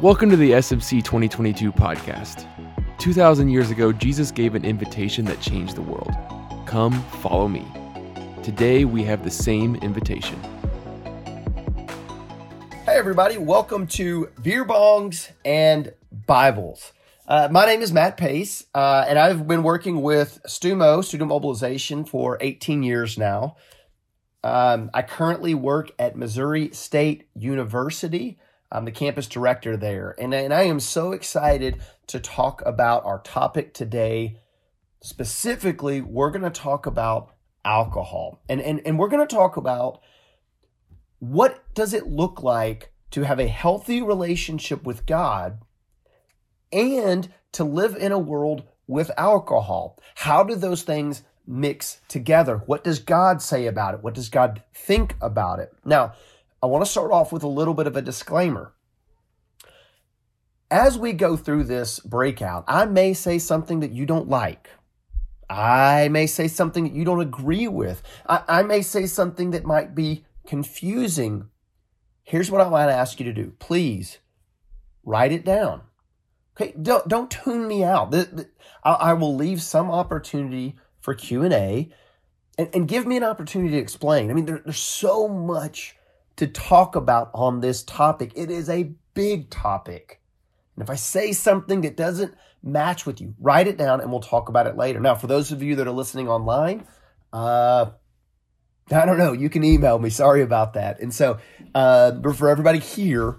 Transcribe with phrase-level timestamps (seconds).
[0.00, 2.48] Welcome to the SMC 2022 podcast.
[2.98, 6.12] 2,000 years ago, Jesus gave an invitation that changed the world
[6.66, 7.64] Come, follow me.
[8.42, 10.38] Today, we have the same invitation.
[12.84, 16.92] Hey, everybody, welcome to Beer Bongs and Bibles.
[17.28, 22.04] Uh, my name is Matt Pace, uh, and I've been working with STUMO, Student Mobilization,
[22.04, 23.56] for 18 years now.
[24.42, 28.38] Um, I currently work at Missouri State University.
[28.74, 33.20] I'm the campus director there, and, and I am so excited to talk about our
[33.20, 34.40] topic today.
[35.00, 37.32] Specifically, we're going to talk about
[37.64, 40.00] alcohol, and, and, and we're going to talk about
[41.20, 45.60] what does it look like to have a healthy relationship with God
[46.72, 49.98] and to live in a world with alcohol.
[50.16, 52.62] How do those things mix together?
[52.66, 54.02] What does God say about it?
[54.02, 55.70] What does God think about it?
[55.84, 56.14] Now,
[56.64, 58.72] I want to start off with a little bit of a disclaimer.
[60.70, 64.70] As we go through this breakout, I may say something that you don't like.
[65.50, 68.02] I may say something that you don't agree with.
[68.26, 71.50] I, I may say something that might be confusing.
[72.22, 73.52] Here's what I want to ask you to do.
[73.58, 74.20] Please
[75.04, 75.82] write it down.
[76.56, 78.14] Okay, don't don't tune me out.
[78.82, 81.90] I, I, will leave some opportunity for Q and
[82.56, 84.30] and give me an opportunity to explain.
[84.30, 85.96] I mean, there, there's so much
[86.36, 88.32] to talk about on this topic.
[88.34, 90.20] It is a big topic,
[90.76, 94.20] and if I say something that doesn't match with you, write it down, and we'll
[94.20, 95.00] talk about it later.
[95.00, 96.86] Now, for those of you that are listening online,
[97.32, 97.90] uh,
[98.90, 99.32] I don't know.
[99.32, 100.10] You can email me.
[100.10, 101.00] Sorry about that.
[101.00, 101.38] And so,
[101.74, 103.38] uh, but for everybody here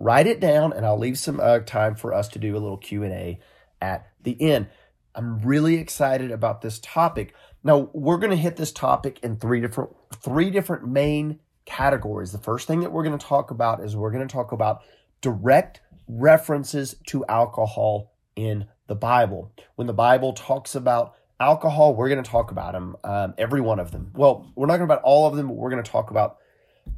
[0.00, 2.78] write it down and I'll leave some uh, time for us to do a little
[2.78, 3.38] Q&A
[3.80, 4.68] at the end.
[5.14, 7.34] I'm really excited about this topic.
[7.62, 12.32] Now, we're going to hit this topic in three different three different main categories.
[12.32, 14.82] The first thing that we're going to talk about is we're going to talk about
[15.20, 19.52] direct references to alcohol in the Bible.
[19.76, 23.78] When the Bible talks about alcohol, we're going to talk about them, um, every one
[23.78, 24.10] of them.
[24.14, 26.38] Well, we're not going to about all of them, but we're going to talk about,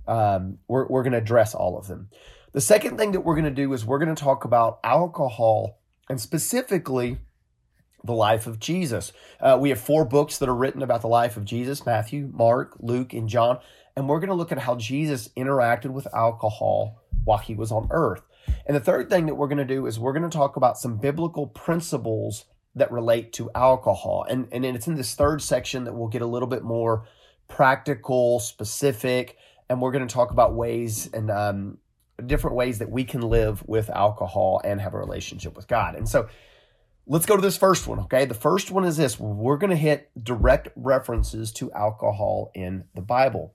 [0.06, 2.08] um, we're, we're going to address all of them.
[2.52, 5.78] The second thing that we're going to do is we're going to talk about alcohol
[6.08, 7.18] and specifically
[8.04, 9.12] the life of Jesus.
[9.40, 12.76] Uh, we have four books that are written about the life of Jesus Matthew, Mark,
[12.80, 13.58] Luke, and John.
[13.96, 17.88] And we're going to look at how Jesus interacted with alcohol while he was on
[17.90, 18.22] earth.
[18.66, 20.78] And the third thing that we're going to do is we're going to talk about
[20.78, 24.24] some biblical principles that relate to alcohol.
[24.28, 27.06] And, and it's in this third section that we'll get a little bit more
[27.48, 29.36] practical, specific,
[29.68, 31.78] and we're going to talk about ways and um,
[32.24, 35.94] different ways that we can live with alcohol and have a relationship with God.
[35.94, 36.28] And so
[37.06, 38.24] let's go to this first one, okay?
[38.24, 43.02] The first one is this we're going to hit direct references to alcohol in the
[43.02, 43.54] Bible.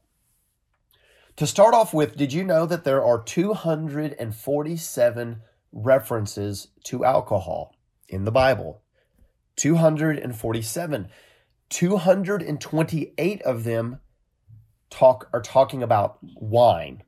[1.38, 7.76] To start off with, did you know that there are 247 references to alcohol
[8.10, 8.82] in the Bible?
[9.58, 11.08] 247.
[11.70, 14.00] 228 of them
[14.90, 17.04] talk are talking about wine.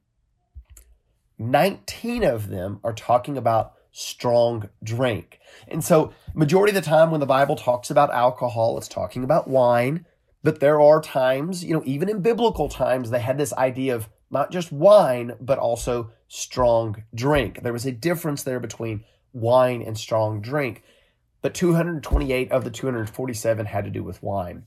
[1.40, 5.40] 19 of them are talking about strong drink.
[5.68, 9.48] And so, majority of the time when the Bible talks about alcohol, it's talking about
[9.48, 10.06] wine.
[10.44, 14.08] But there are times, you know, even in biblical times, they had this idea of
[14.32, 17.64] not just wine, but also strong drink.
[17.64, 19.04] There was a difference there between
[19.34, 20.84] wine and strong drink.
[21.42, 24.66] But 228 of the 247 had to do with wine.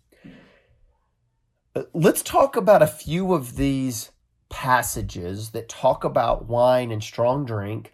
[1.93, 4.11] Let's talk about a few of these
[4.49, 7.93] passages that talk about wine and strong drink.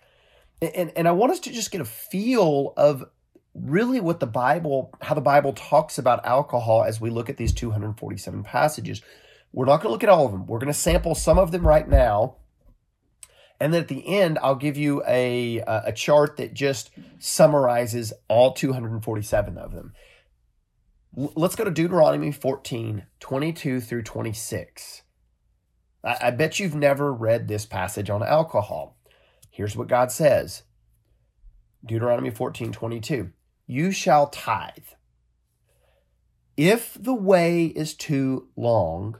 [0.60, 3.04] And, and I want us to just get a feel of
[3.54, 7.52] really what the Bible, how the Bible talks about alcohol as we look at these
[7.52, 9.02] 247 passages.
[9.52, 10.46] We're not going to look at all of them.
[10.46, 12.36] We're going to sample some of them right now.
[13.60, 18.52] And then at the end, I'll give you a, a chart that just summarizes all
[18.52, 19.94] 247 of them.
[21.14, 25.02] Let's go to Deuteronomy 14, 22 through 26.
[26.04, 28.96] I, I bet you've never read this passage on alcohol.
[29.50, 30.62] Here's what God says
[31.84, 33.32] Deuteronomy 14 22.
[33.66, 34.72] You shall tithe.
[36.56, 39.16] If the way is too long,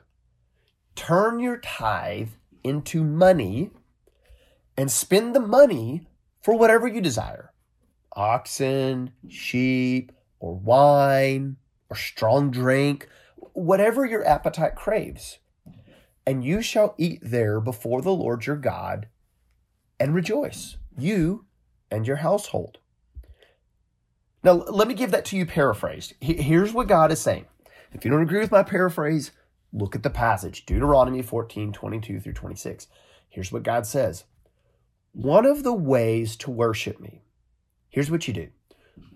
[0.98, 2.30] turn your tithe
[2.64, 3.70] into money
[4.76, 6.08] and spend the money
[6.42, 7.52] for whatever you desire
[8.14, 10.10] oxen, sheep,
[10.40, 11.56] or wine,
[11.88, 13.08] or strong drink,
[13.52, 15.38] whatever your appetite craves
[16.26, 19.06] and you shall eat there before the Lord your God
[20.00, 21.46] and rejoice, you
[21.92, 22.78] and your household.
[24.42, 26.14] Now, let me give that to you paraphrased.
[26.20, 27.46] Here's what God is saying.
[27.92, 29.30] If you don't agree with my paraphrase,
[29.72, 32.86] look at the passage Deuteronomy 14 22 through 26.
[33.28, 34.24] Here's what God says
[35.12, 37.22] one of the ways to worship me,
[37.88, 38.48] here's what you do.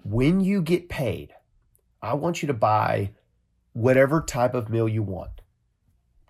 [0.05, 1.35] When you get paid,
[2.01, 3.13] I want you to buy
[3.73, 5.41] whatever type of meal you want.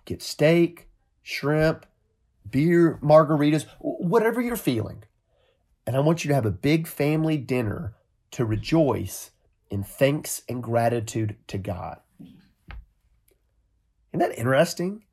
[0.05, 0.89] Get steak,
[1.21, 1.85] shrimp,
[2.49, 5.03] beer, margaritas, whatever you're feeling.
[5.85, 7.95] And I want you to have a big family dinner
[8.31, 9.31] to rejoice
[9.69, 11.99] in thanks and gratitude to God.
[14.13, 15.03] Isn't that interesting?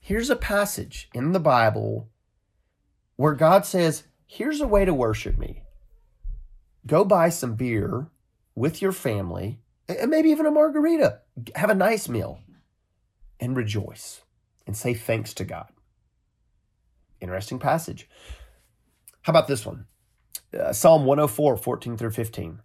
[0.00, 2.08] Here's a passage in the Bible
[3.16, 5.62] where God says, Here's a way to worship me.
[6.86, 8.08] Go buy some beer
[8.54, 11.20] with your family, and maybe even a margarita.
[11.54, 12.40] Have a nice meal
[13.40, 14.22] and rejoice
[14.66, 15.68] and say thanks to God.
[17.20, 18.08] Interesting passage.
[19.22, 19.86] How about this one?
[20.58, 22.60] Uh, Psalm 104, 14 through 15.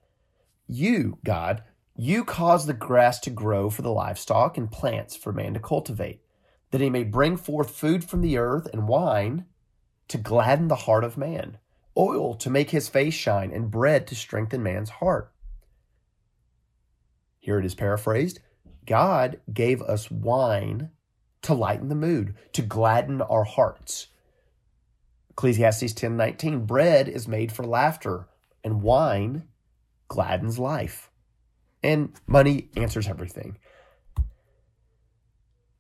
[0.68, 1.64] You, God,
[1.96, 6.22] you cause the grass to grow for the livestock and plants for man to cultivate,
[6.72, 9.46] that he may bring forth food from the earth and wine
[10.08, 11.58] to gladden the heart of man,
[11.98, 15.32] oil to make his face shine, and bread to strengthen man's heart.
[17.40, 18.40] Here it is paraphrased
[18.86, 20.92] God gave us wine
[21.44, 24.08] to lighten the mood, to gladden our hearts.
[25.30, 28.28] Ecclesiastes 10:19 Bread is made for laughter
[28.64, 29.48] and wine
[30.08, 31.12] gladdens life.
[31.84, 33.58] And money answers everything.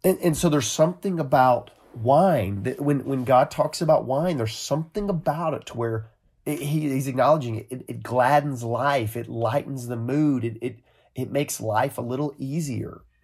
[0.04, 4.56] And, and so there's something about wine that when, when God talks about wine, there's
[4.56, 6.10] something about it to where
[6.46, 7.68] it, he, he's acknowledging it.
[7.70, 7.86] it.
[7.88, 9.16] It gladdens life.
[9.16, 10.44] It lightens the mood.
[10.44, 10.80] It, it,
[11.16, 13.02] it makes life a little easier.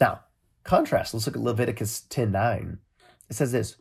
[0.00, 0.20] now,
[0.62, 1.12] contrast.
[1.12, 2.78] Let's look at Leviticus 10 9.
[3.30, 3.76] It says this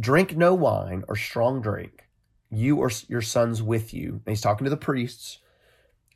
[0.00, 2.08] Drink no wine or strong drink,
[2.50, 4.20] you or your sons with you.
[4.26, 5.38] And he's talking to the priests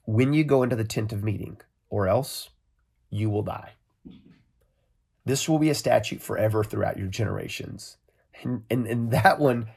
[0.08, 1.60] when you go into the tent of meeting,
[1.90, 2.48] or else
[3.10, 3.72] you will die.
[5.26, 7.98] This will be a statute forever throughout your generations.
[8.42, 9.68] And, and, and that one,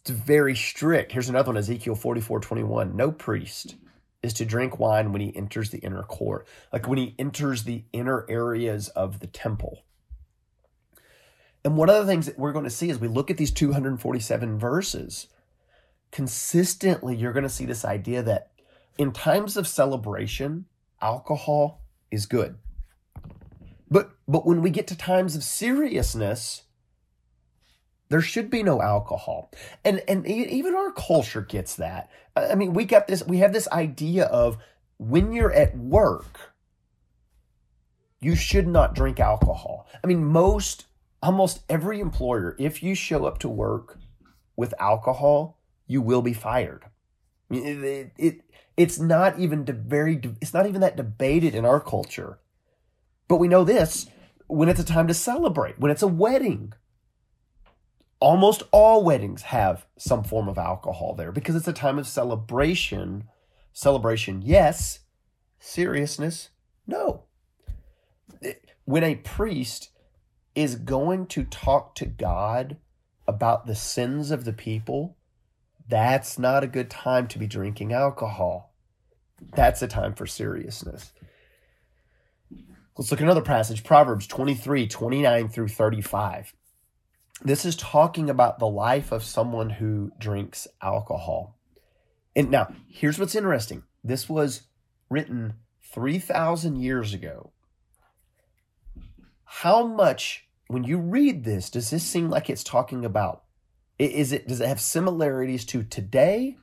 [0.00, 1.12] it's very strict.
[1.12, 2.96] Here's another one Ezekiel 44 21.
[2.96, 3.76] No priest
[4.24, 7.84] is to drink wine when he enters the inner court, like when he enters the
[7.92, 9.84] inner areas of the temple.
[11.64, 13.52] And one of the things that we're going to see as we look at these
[13.52, 15.28] 247 verses,
[16.10, 18.50] consistently you're going to see this idea that
[18.98, 20.66] in times of celebration,
[21.00, 22.56] alcohol is good.
[23.90, 26.62] But but when we get to times of seriousness,
[28.08, 29.50] there should be no alcohol.
[29.84, 32.10] And and even our culture gets that.
[32.34, 34.58] I mean, we got this we have this idea of
[34.98, 36.54] when you're at work,
[38.20, 39.86] you should not drink alcohol.
[40.02, 40.86] I mean, most
[41.22, 43.98] almost every employer, if you show up to work
[44.56, 46.84] with alcohol, you will be fired.
[47.50, 48.42] It, it,
[48.76, 52.38] it's not even de- very it's not even that debated in our culture.
[53.28, 54.06] But we know this
[54.46, 56.72] when it's a time to celebrate, when it's a wedding.
[58.18, 63.24] Almost all weddings have some form of alcohol there because it's a time of celebration.
[63.72, 65.00] Celebration, yes.
[65.58, 66.50] Seriousness,
[66.86, 67.24] no.
[68.84, 69.90] When a priest
[70.54, 72.78] is going to talk to God
[73.26, 75.16] about the sins of the people,
[75.88, 78.65] that's not a good time to be drinking alcohol.
[79.54, 81.12] That's a time for seriousness.
[82.96, 86.54] Let's look at another passage, Proverbs 23, 29 through 35.
[87.42, 91.58] This is talking about the life of someone who drinks alcohol.
[92.34, 93.82] And now, here's what's interesting.
[94.02, 94.62] This was
[95.10, 97.52] written 3,000 years ago.
[99.44, 103.42] How much when you read this, does this seem like it's talking about
[103.98, 106.58] is it does it have similarities to today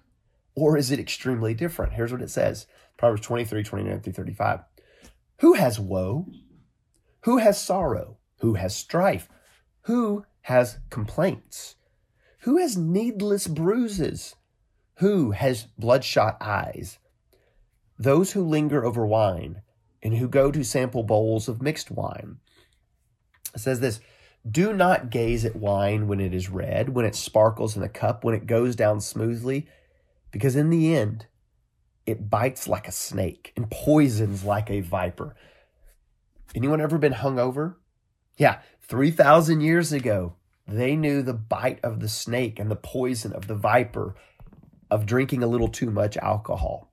[0.56, 1.94] or is it extremely different?
[1.94, 2.68] Here's what it says.
[2.98, 4.60] Proverbs 23, 29 through 35.
[5.40, 6.28] Who has woe?
[7.22, 8.18] Who has sorrow?
[8.40, 9.30] Who has strife?
[9.84, 11.76] Who has complaints?
[12.40, 14.36] Who has needless bruises?
[14.98, 17.00] Who has bloodshot eyes?
[17.98, 19.62] Those who linger over wine
[20.02, 22.38] and who go to sample bowls of mixed wine
[23.54, 24.00] it says this
[24.50, 28.24] Do not gaze at wine when it is red, when it sparkles in the cup,
[28.24, 29.68] when it goes down smoothly,
[30.34, 31.28] because in the end,
[32.06, 35.38] it bites like a snake and poisons like a viper.
[36.54, 37.76] Anyone ever been hungover?
[38.38, 40.36] Yeah, 3,000 years ago,
[40.68, 44.16] they knew the bite of the snake and the poison of the viper
[44.92, 46.92] of drinking a little too much alcohol.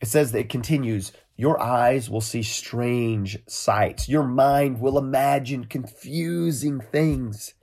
[0.00, 4.08] It says that it continues, your eyes will see strange sights.
[4.08, 7.54] Your mind will imagine confusing things.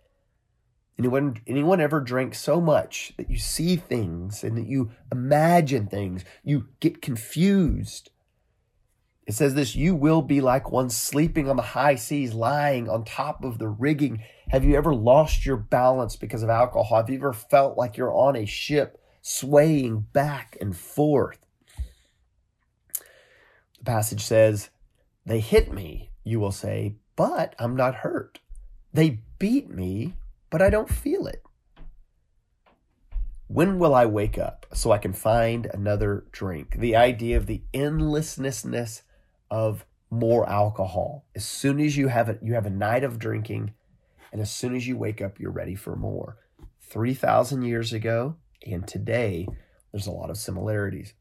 [0.98, 6.24] Anyone, anyone ever drank so much that you see things and that you imagine things,
[6.44, 8.12] you get confused.
[9.28, 13.04] It says this you will be like one sleeping on the high seas, lying on
[13.04, 14.24] top of the rigging.
[14.50, 16.98] Have you ever lost your balance because of alcohol?
[16.98, 21.40] Have you ever felt like you're on a ship swaying back and forth?
[23.80, 24.70] The passage says,
[25.26, 28.40] They hit me, you will say, but I'm not hurt.
[28.94, 30.14] They beat me,
[30.56, 31.44] but I don't feel it.
[33.48, 36.78] When will I wake up so I can find another drink?
[36.80, 39.04] The idea of the endlessness
[39.52, 41.26] of more alcohol.
[41.36, 43.74] As soon as you have it, you have a night of drinking,
[44.32, 46.38] and as soon as you wake up, you're ready for more.
[46.84, 49.50] 3,000 years ago and today,
[49.92, 51.16] there's a lot of similarities.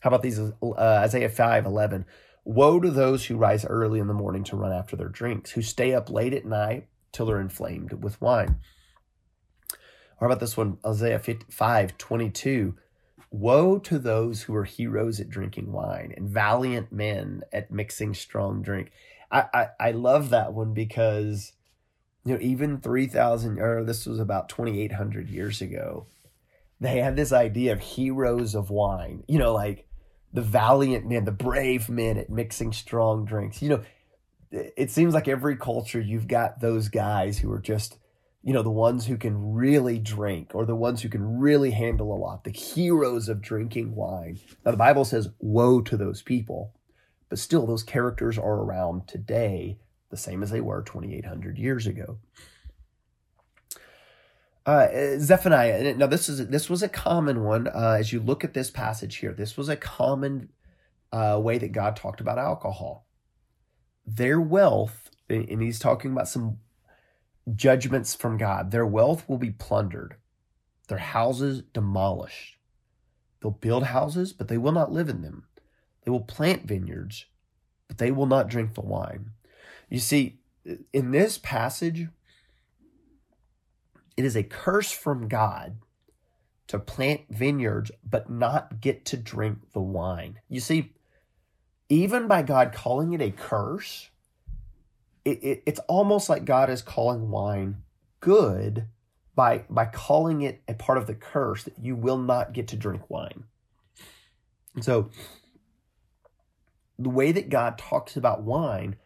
[0.00, 0.38] How about these?
[0.38, 2.04] Uh, Isaiah 5 11.
[2.44, 5.62] Woe to those who rise early in the morning to run after their drinks, who
[5.62, 8.56] stay up late at night till they're inflamed with wine.
[10.20, 10.78] Or about this one?
[10.84, 12.76] Isaiah 5 22.
[13.30, 18.62] Woe to those who are heroes at drinking wine and valiant men at mixing strong
[18.62, 18.92] drink.
[19.30, 21.52] I, I, I love that one because,
[22.24, 26.06] you know, even 3,000, or this was about 2,800 years ago,
[26.80, 29.88] they had this idea of heroes of wine, you know, like
[30.32, 33.60] the valiant men, the brave men at mixing strong drinks.
[33.60, 33.82] You know,
[34.50, 37.98] it seems like every culture you've got those guys who are just
[38.46, 42.12] you know, the ones who can really drink or the ones who can really handle
[42.12, 44.38] a lot, the heroes of drinking wine.
[44.64, 46.72] Now, the Bible says, woe to those people,
[47.28, 52.18] but still, those characters are around today, the same as they were 2,800 years ago.
[54.64, 55.94] Uh, Zephaniah.
[55.94, 57.66] Now, this is this was a common one.
[57.66, 60.50] Uh, as you look at this passage here, this was a common
[61.12, 63.05] uh, way that God talked about alcohol.
[64.06, 66.58] Their wealth, and he's talking about some
[67.54, 68.70] judgments from God.
[68.70, 70.16] Their wealth will be plundered,
[70.88, 72.56] their houses demolished.
[73.40, 75.46] They'll build houses, but they will not live in them.
[76.04, 77.26] They will plant vineyards,
[77.88, 79.30] but they will not drink the wine.
[79.90, 80.38] You see,
[80.92, 82.08] in this passage,
[84.16, 85.76] it is a curse from God
[86.68, 90.40] to plant vineyards but not get to drink the wine.
[90.48, 90.94] You see,
[91.88, 94.10] even by God calling it a curse,
[95.24, 97.82] it, it, it's almost like God is calling wine
[98.20, 98.86] good
[99.34, 102.76] by by calling it a part of the curse that you will not get to
[102.76, 103.44] drink wine.
[104.74, 105.10] And so
[106.98, 108.96] the way that God talks about wine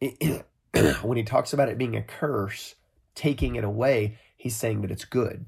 [1.02, 2.74] when he talks about it being a curse,
[3.14, 5.46] taking it away, he's saying that it's good.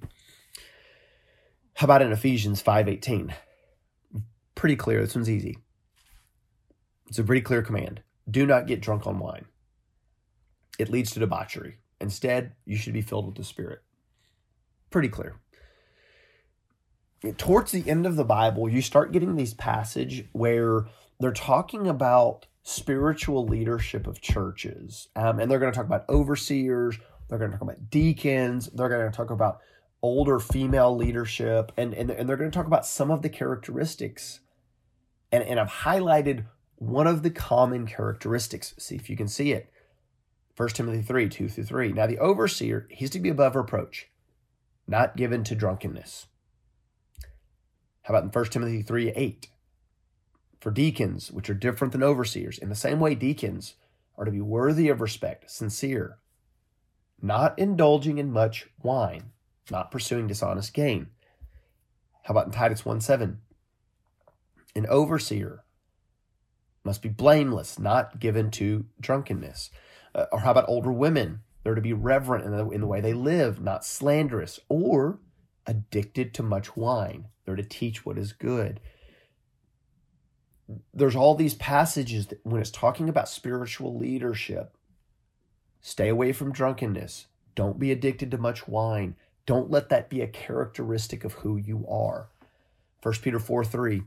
[1.75, 3.33] How about in Ephesians 5:18?
[4.55, 5.59] Pretty clear, this one's easy.
[7.11, 8.03] It's a pretty clear command.
[8.31, 9.45] Do not get drunk on wine
[10.81, 11.77] it leads to debauchery.
[12.01, 13.83] Instead, you should be filled with the Spirit.
[14.89, 15.37] Pretty clear.
[17.37, 20.87] Towards the end of the Bible, you start getting these passage where
[21.21, 25.09] they're talking about spiritual leadership of churches.
[25.15, 26.99] Um, and they're going to talk about overseers,
[27.29, 29.61] they're going to talk about deacons, they're going to talk about
[30.01, 34.41] older female leadership, and, and, and they're going to talk about some of the characteristics.
[35.31, 36.47] And, and I've highlighted
[36.81, 38.75] one of the common characteristics.
[38.79, 39.71] See if you can see it.
[40.57, 41.93] 1 Timothy 3 2 through 3.
[41.93, 44.09] Now, the overseer, he's to be above reproach,
[44.89, 46.27] not given to drunkenness.
[48.03, 49.49] How about in 1 Timothy 3 8?
[50.59, 53.75] For deacons, which are different than overseers, in the same way, deacons
[54.17, 56.19] are to be worthy of respect, sincere,
[57.21, 59.33] not indulging in much wine,
[59.71, 61.09] not pursuing dishonest gain.
[62.23, 63.39] How about in Titus 1 7?
[64.75, 65.65] An overseer
[66.85, 69.71] must be blameless, not given to drunkenness.
[70.15, 71.41] Uh, or how about older women?
[71.63, 75.19] They're to be reverent in the, in the way they live, not slanderous or
[75.67, 77.29] addicted to much wine.
[77.45, 78.81] They're to teach what is good.
[80.95, 84.77] There's all these passages that when it's talking about spiritual leadership,
[85.81, 87.27] stay away from drunkenness.
[87.55, 89.17] Don't be addicted to much wine.
[89.47, 92.31] Don't let that be a characteristic of who you are.
[93.03, 94.03] 1 Peter 4 3.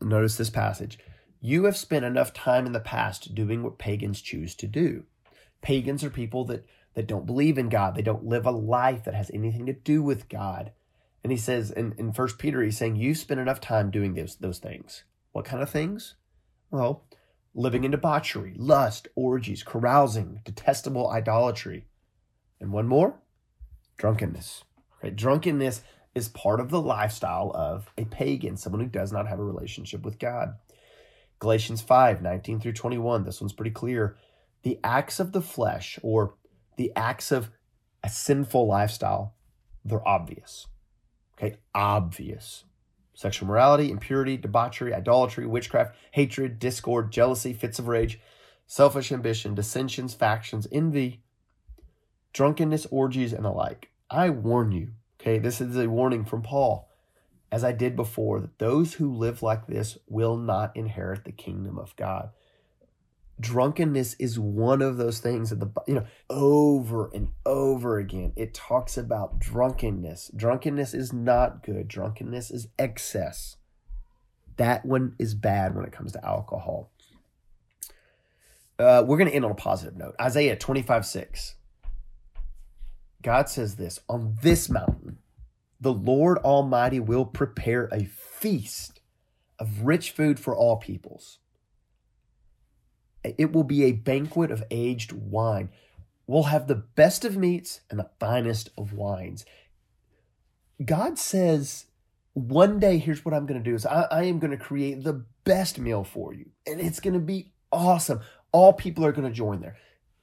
[0.00, 0.98] Notice this passage.
[1.46, 5.04] You have spent enough time in the past doing what pagans choose to do.
[5.60, 7.94] Pagans are people that, that don't believe in God.
[7.94, 10.72] They don't live a life that has anything to do with God.
[11.22, 14.36] And he says in, in 1 Peter, he's saying, You've spent enough time doing those,
[14.36, 15.04] those things.
[15.32, 16.14] What kind of things?
[16.70, 17.04] Well,
[17.54, 21.84] living in debauchery, lust, orgies, carousing, detestable idolatry.
[22.58, 23.20] And one more
[23.98, 24.64] drunkenness.
[24.96, 25.82] Okay, drunkenness
[26.14, 30.06] is part of the lifestyle of a pagan, someone who does not have a relationship
[30.06, 30.54] with God.
[31.44, 33.24] Galatians 5 19 through 21.
[33.24, 34.16] This one's pretty clear.
[34.62, 36.36] The acts of the flesh or
[36.76, 37.50] the acts of
[38.02, 39.34] a sinful lifestyle,
[39.84, 40.68] they're obvious.
[41.36, 42.64] Okay, obvious.
[43.12, 48.18] sexual morality, impurity, debauchery, idolatry, witchcraft, hatred, discord, jealousy, fits of rage,
[48.66, 51.20] selfish ambition, dissensions, factions, envy,
[52.32, 53.90] drunkenness, orgies, and the like.
[54.08, 56.88] I warn you, okay, this is a warning from Paul,
[57.54, 61.78] as I did before, that those who live like this will not inherit the kingdom
[61.78, 62.30] of God.
[63.38, 68.54] Drunkenness is one of those things that the you know over and over again it
[68.54, 70.32] talks about drunkenness.
[70.34, 71.86] Drunkenness is not good.
[71.86, 73.56] Drunkenness is excess.
[74.56, 76.90] That one is bad when it comes to alcohol.
[78.80, 80.16] Uh, we're going to end on a positive note.
[80.20, 81.54] Isaiah 25 6
[83.22, 85.16] god says this on this mountain
[85.84, 89.00] the lord almighty will prepare a feast
[89.58, 91.38] of rich food for all peoples
[93.24, 95.70] it will be a banquet of aged wine.
[96.26, 99.44] We'll have the best of meats and the finest of wines.
[100.84, 101.86] God says,
[102.32, 105.04] one day, here's what I'm going to do is I, I am going to create
[105.04, 106.50] the best meal for you.
[106.66, 108.20] And it's going to be awesome.
[108.52, 109.76] All people are going to join there.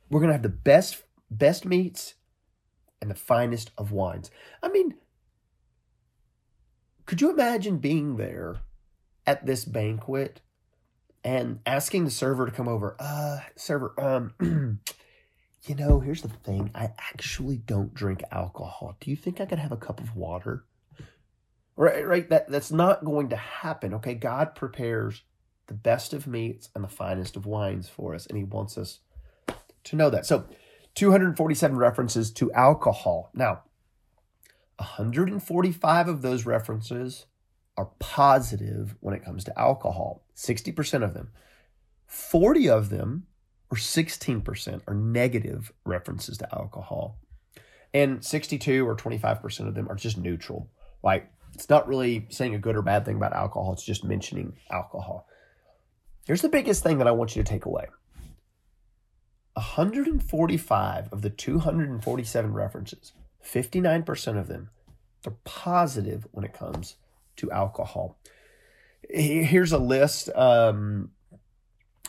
[0.10, 2.16] We're going to have the best, best meats
[3.02, 4.30] and the finest of wines.
[4.62, 4.96] I mean,
[7.06, 8.58] could you imagine being there
[9.26, 10.42] at this banquet
[11.24, 12.96] and asking the server to come over.
[13.00, 14.34] Uh, server, um,
[15.64, 16.72] you know, here's the thing.
[16.74, 18.98] I actually don't drink alcohol.
[19.00, 20.66] Do you think I could have a cup of water?
[21.76, 22.30] Right, right.
[22.30, 23.94] That that's not going to happen.
[23.96, 25.24] Okay, God prepares
[25.68, 29.00] the best of meats and the finest of wines for us, and He wants us
[29.86, 30.26] to know that.
[30.26, 30.46] So,
[30.96, 33.32] 247 references to alcohol.
[33.34, 33.64] Now,
[34.82, 37.28] 145 of those references
[37.78, 40.24] are positive when it comes to alcohol.
[40.36, 41.30] 60% of them.
[42.08, 43.28] 40 of them,
[43.70, 47.20] or 16%, are negative references to alcohol.
[47.94, 50.70] And 62 or 25% of them are just neutral.
[51.04, 54.54] Like, it's not really saying a good or bad thing about alcohol, it's just mentioning
[54.72, 55.28] alcohol.
[56.26, 57.88] Here's the biggest thing that I want you to take away
[59.54, 64.70] 145 of the 247 references, 59% of them,
[65.24, 66.96] they're positive when it comes
[67.38, 68.18] to alcohol.
[69.10, 71.12] Here's a list um,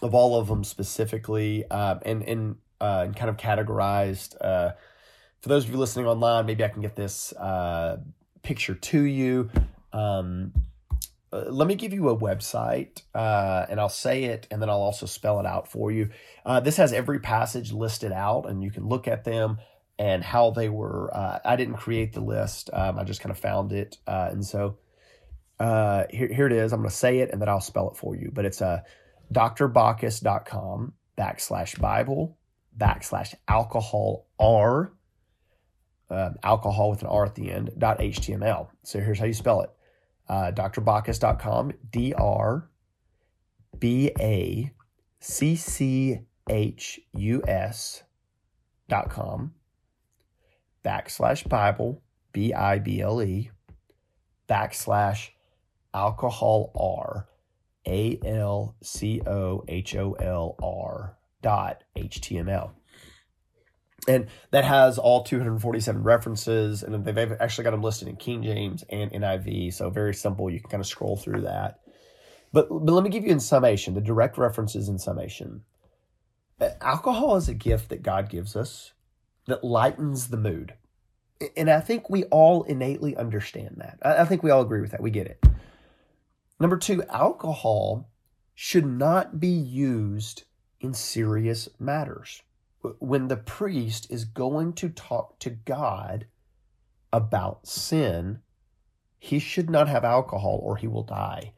[0.01, 4.37] of all of them specifically, uh, and and uh, and kind of categorized.
[4.41, 4.73] Uh,
[5.41, 7.99] for those of you listening online, maybe I can get this uh,
[8.43, 9.51] picture to you.
[9.93, 10.53] Um,
[11.33, 14.83] uh, let me give you a website, uh, and I'll say it, and then I'll
[14.83, 16.11] also spell it out for you.
[16.63, 19.59] this has every passage listed out, and you can look at them
[19.99, 21.11] and how they were.
[21.15, 24.79] I didn't create the list; um, I just kind of found it, and so
[25.63, 26.73] uh, here, here it is.
[26.73, 28.33] I'm going to say it and then I'll spell it for you.
[28.33, 28.81] But it's uh,
[29.33, 32.37] drbacchus.com backslash Bible
[32.77, 34.93] backslash alcohol R,
[36.11, 38.69] uh, alcohol with an R at the end, dot HTML.
[38.83, 39.71] So here's how you spell it
[40.29, 42.69] uh, drbacchus.com, D R
[43.79, 44.73] B A
[45.21, 48.03] C C H U S
[48.89, 49.53] dot com
[50.85, 53.51] backslash Bible, B I B L E,
[54.49, 55.31] backslash
[55.95, 57.29] alcohol R,
[57.87, 62.71] A L C O H O L R dot HTML.
[64.09, 68.85] And that has all 247 references, and they've actually got them listed in King James
[68.91, 69.75] and NIV.
[69.75, 70.51] So very simple.
[70.51, 71.79] You can kind of scroll through that.
[72.53, 75.63] But, but let me give you in summation the direct references in summation.
[76.81, 78.93] Alcohol is a gift that God gives us
[79.47, 80.75] that lightens the mood.
[81.57, 83.99] And I think we all innately understand that.
[84.03, 85.03] I think we all agree with that.
[85.03, 85.45] We get it.
[86.61, 88.09] Number two, alcohol
[88.55, 90.45] should not be used
[90.81, 92.43] in serious matters.
[92.99, 96.27] When the priest is going to talk to God
[97.13, 98.41] about sin,
[99.19, 101.53] he should not have alcohol or he will die.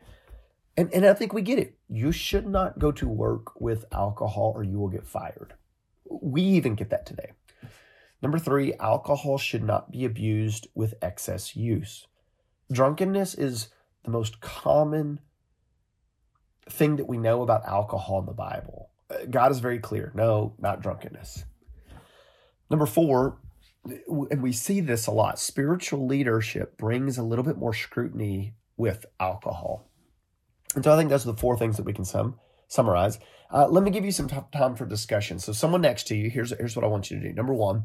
[0.77, 1.79] And, and I think we get it.
[1.89, 5.55] You should not go to work with alcohol or you will get fired.
[6.05, 7.33] We even get that today.
[8.25, 12.07] Number three, alcohol should not be abused with excess use.
[12.73, 13.69] Drunkenness is
[14.03, 15.21] the most common
[16.67, 18.89] thing that we know about alcohol in the Bible.
[19.29, 21.45] God is very clear no, not drunkenness.
[22.71, 23.41] Number four,
[23.85, 29.05] and we see this a lot spiritual leadership brings a little bit more scrutiny with
[29.21, 29.87] alcohol.
[30.75, 32.37] And so I think those are the four things that we can sum,
[32.69, 33.19] summarize.
[33.53, 35.39] Uh, let me give you some t- time for discussion.
[35.39, 37.35] So, someone next to you, here's, here's what I want you to do.
[37.35, 37.85] Number one,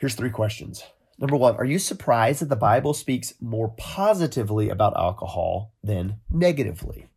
[0.00, 0.82] here's three questions.
[1.18, 7.08] Number one, are you surprised that the Bible speaks more positively about alcohol than negatively?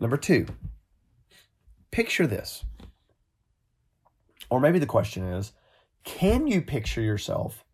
[0.00, 0.46] Number two,
[1.92, 2.64] picture this.
[4.50, 5.52] Or maybe the question is
[6.02, 7.64] can you picture yourself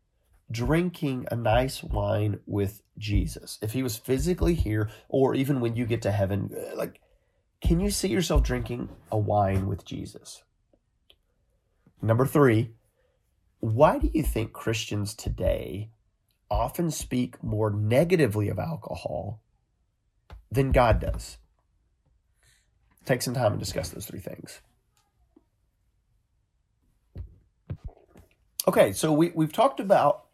[0.50, 3.58] drinking a nice wine with Jesus?
[3.62, 7.00] If he was physically here, or even when you get to heaven, uh, like,
[7.62, 10.42] can you see yourself drinking a wine with Jesus?
[12.02, 12.72] Number three,
[13.62, 15.88] why do you think Christians today
[16.50, 19.40] often speak more negatively of alcohol
[20.50, 21.38] than God does?
[23.04, 24.60] Take some time and discuss those three things.
[28.66, 30.24] Okay, so we, we've talked about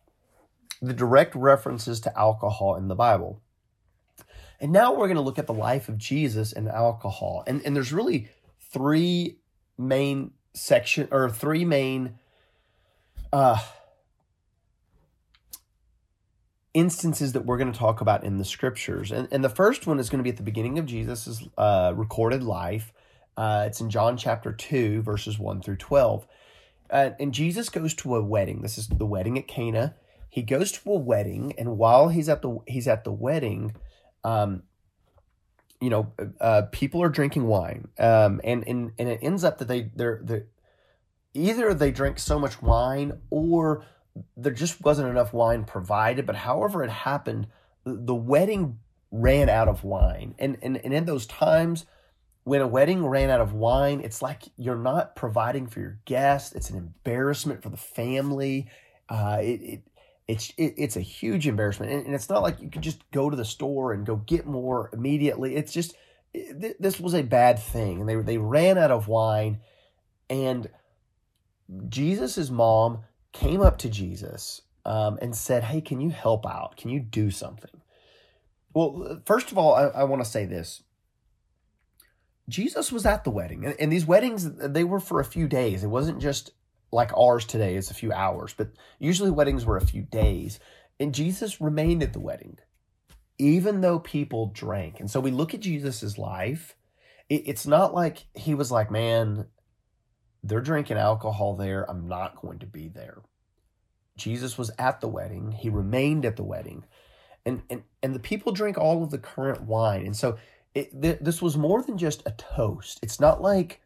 [0.80, 3.42] the direct references to alcohol in the Bible.
[4.58, 7.44] And now we're going to look at the life of Jesus and alcohol.
[7.46, 9.36] And, and there's really three
[9.76, 12.14] main section or three main
[13.32, 13.58] uh,
[16.74, 19.10] instances that we're going to talk about in the scriptures.
[19.10, 21.92] And, and the first one is going to be at the beginning of Jesus' uh,
[21.96, 22.92] recorded life.
[23.36, 26.26] Uh, it's in John chapter 2, verses 1 through 12.
[26.90, 28.62] Uh, and Jesus goes to a wedding.
[28.62, 29.94] This is the wedding at Cana.
[30.30, 33.74] He goes to a wedding, and while he's at the he's at the wedding,
[34.24, 34.62] um,
[35.80, 39.68] you know, uh, people are drinking wine, um, and and and it ends up that
[39.68, 40.42] they they're they
[41.34, 43.84] either they drank so much wine or
[44.36, 46.26] there just wasn't enough wine provided.
[46.26, 47.46] But however it happened,
[47.84, 48.78] the wedding
[49.10, 51.86] ran out of wine, and and and in those times
[52.44, 56.54] when a wedding ran out of wine, it's like you're not providing for your guests.
[56.54, 58.68] It's an embarrassment for the family.
[59.08, 59.82] Uh, it, it
[60.26, 63.30] it's it, it's a huge embarrassment, and, and, it's not like you could just go
[63.30, 65.56] to the store and go get more immediately.
[65.56, 65.94] It's just
[66.34, 69.60] it, this was a bad thing, and they they ran out of wine,
[70.28, 70.68] and
[71.88, 73.00] Jesus's mom
[73.32, 76.76] came up to Jesus um, and said, "Hey, can you help out?
[76.76, 77.82] Can you do something?"
[78.74, 80.82] Well, first of all, I, I want to say this
[82.48, 85.84] Jesus was at the wedding, and, and, these weddings they were for a few days.
[85.84, 86.52] It wasn't just
[86.90, 88.54] like ours today; it's a few hours.
[88.56, 90.58] But usually weddings were a few days,
[90.98, 92.58] and Jesus remained at the wedding,
[93.38, 95.00] even though people drank.
[95.00, 96.74] And so we look at Jesus's life.
[97.28, 99.46] It, it's not like he was like, "Man,
[100.42, 101.88] they're drinking alcohol there.
[101.90, 103.22] I'm not going to be there."
[104.16, 105.52] Jesus was at the wedding.
[105.52, 106.84] He remained at the wedding,
[107.46, 110.36] and and and the people drink all of the current wine, and so
[110.74, 112.98] it, th- this was more than just a toast.
[113.02, 113.80] It's not like,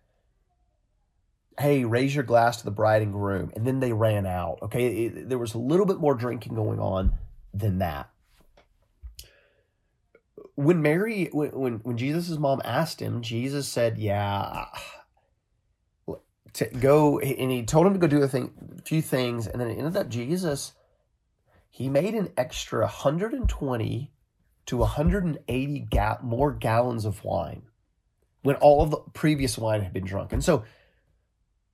[1.59, 4.59] hey, raise your glass to the bride and groom, and then they ran out.
[4.63, 7.15] Okay, it, there was a little bit more drinking going on
[7.55, 8.11] than that.
[10.55, 14.67] When Mary, when when Jesus' mom asked him, Jesus said, "Yeah."
[16.55, 19.61] To go, and he told him to go do a thing, a few things, and
[19.61, 20.73] then it ended up Jesus.
[21.71, 24.13] He made an extra 120
[24.67, 27.63] to 180 ga- more gallons of wine
[28.43, 30.33] when all of the previous wine had been drunk.
[30.33, 30.65] And so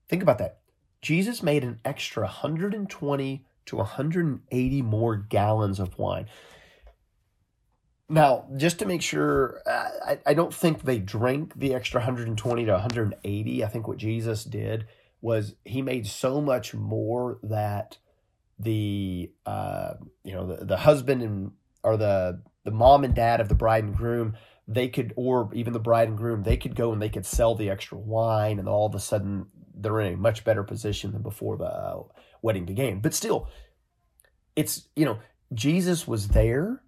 [0.09, 0.61] think about that.
[1.01, 6.27] Jesus made an extra 120 to 180 more gallons of wine.
[8.09, 12.73] Now, just to make sure, I, I don't think they drank the extra 120 to
[12.73, 13.65] 180.
[13.65, 14.87] I think what Jesus did
[15.21, 17.99] was he made so much more that
[18.59, 19.95] the uh,
[20.25, 23.85] you know the, the husband and or the the mom and dad of the bride
[23.85, 27.09] and groom they could or even the bride and groom they could go and they
[27.09, 30.63] could sell the extra wine and all of a sudden they're in a much better
[30.65, 32.03] position than before the uh,
[32.43, 33.49] wedding began but still
[34.57, 35.19] it's you know
[35.55, 36.83] jesus was there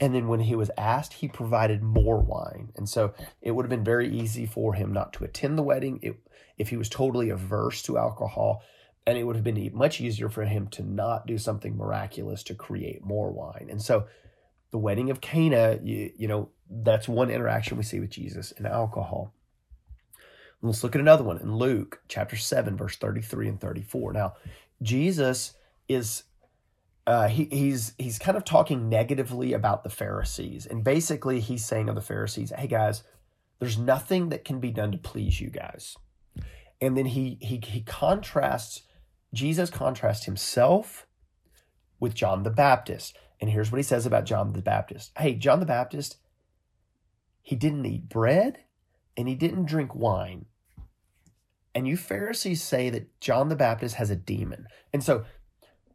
[0.00, 3.70] and then when he was asked he provided more wine and so it would have
[3.70, 6.16] been very easy for him not to attend the wedding
[6.56, 8.62] if he was totally averse to alcohol
[9.06, 12.54] and it would have been much easier for him to not do something miraculous to
[12.54, 14.06] create more wine and so
[14.70, 18.66] the wedding of Cana, you, you know, that's one interaction we see with Jesus and
[18.66, 19.32] alcohol.
[20.60, 24.12] Let's look at another one in Luke chapter 7, verse 33 and 34.
[24.12, 24.34] Now,
[24.82, 25.54] Jesus
[25.88, 26.24] is
[27.08, 31.88] uh, he, he's he's kind of talking negatively about the Pharisees, and basically he's saying
[31.88, 33.02] of the Pharisees, "Hey guys,
[33.58, 35.96] there's nothing that can be done to please you guys."
[36.82, 38.82] And then he he he contrasts
[39.32, 41.06] Jesus contrasts himself
[41.98, 43.16] with John the Baptist.
[43.40, 45.12] And here's what he says about John the Baptist.
[45.16, 46.18] Hey, John the Baptist,
[47.40, 48.64] he didn't eat bread
[49.16, 50.44] and he didn't drink wine.
[51.74, 54.66] And you Pharisees say that John the Baptist has a demon.
[54.92, 55.24] And so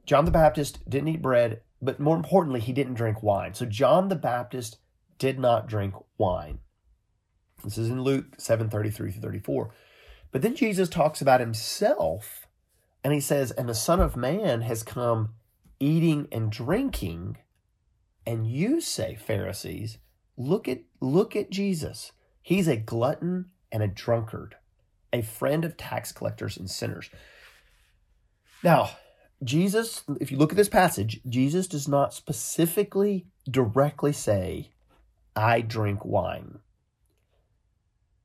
[0.05, 3.53] John the Baptist didn't eat bread, but more importantly, he didn't drink wine.
[3.53, 4.77] So John the Baptist
[5.17, 6.59] did not drink wine.
[7.63, 9.73] This is in Luke 7 33 34.
[10.31, 12.47] But then Jesus talks about himself
[13.03, 15.35] and he says, And the Son of Man has come
[15.79, 17.37] eating and drinking,
[18.25, 19.97] and you say, Pharisees,
[20.37, 22.11] look at look at Jesus.
[22.41, 24.55] He's a glutton and a drunkard,
[25.11, 27.09] a friend of tax collectors and sinners.
[28.63, 28.91] Now,
[29.43, 34.69] Jesus, if you look at this passage, Jesus does not specifically directly say,
[35.35, 36.59] I drink wine.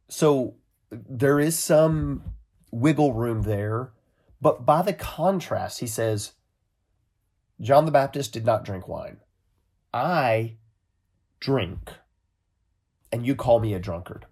[0.09, 0.55] So
[0.91, 2.23] there is some
[2.71, 3.93] wiggle room there,
[4.41, 6.33] but by the contrast, he says,
[7.61, 9.19] John the Baptist did not drink wine.
[9.93, 10.57] I
[11.41, 11.91] drink,
[13.11, 14.27] and you call me a drunkard.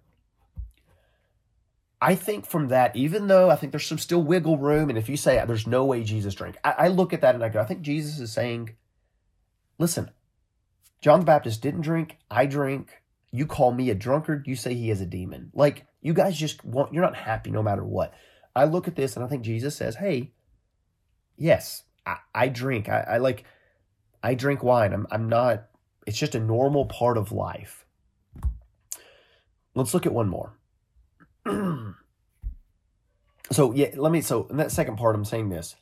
[1.99, 5.09] I think from that, even though I think there's some still wiggle room, and if
[5.09, 7.59] you say there's no way Jesus drank, I, I look at that and I go,
[7.59, 8.75] I think Jesus is saying,
[9.79, 10.11] listen,
[11.01, 13.01] John the Baptist didn't drink, I drink.
[13.31, 15.51] You call me a drunkard, you say he is a demon.
[15.53, 18.13] Like, you guys just want, you're not happy no matter what.
[18.55, 20.31] I look at this and I think Jesus says, hey,
[21.35, 22.89] yes, I, I drink.
[22.89, 23.43] I, I like,
[24.23, 24.93] I drink wine.
[24.93, 25.65] I'm, I'm not,
[26.05, 27.85] it's just a normal part of life.
[29.75, 30.56] Let's look at one more.
[33.51, 34.21] so yeah, let me.
[34.21, 35.75] So in that second part, I'm saying this: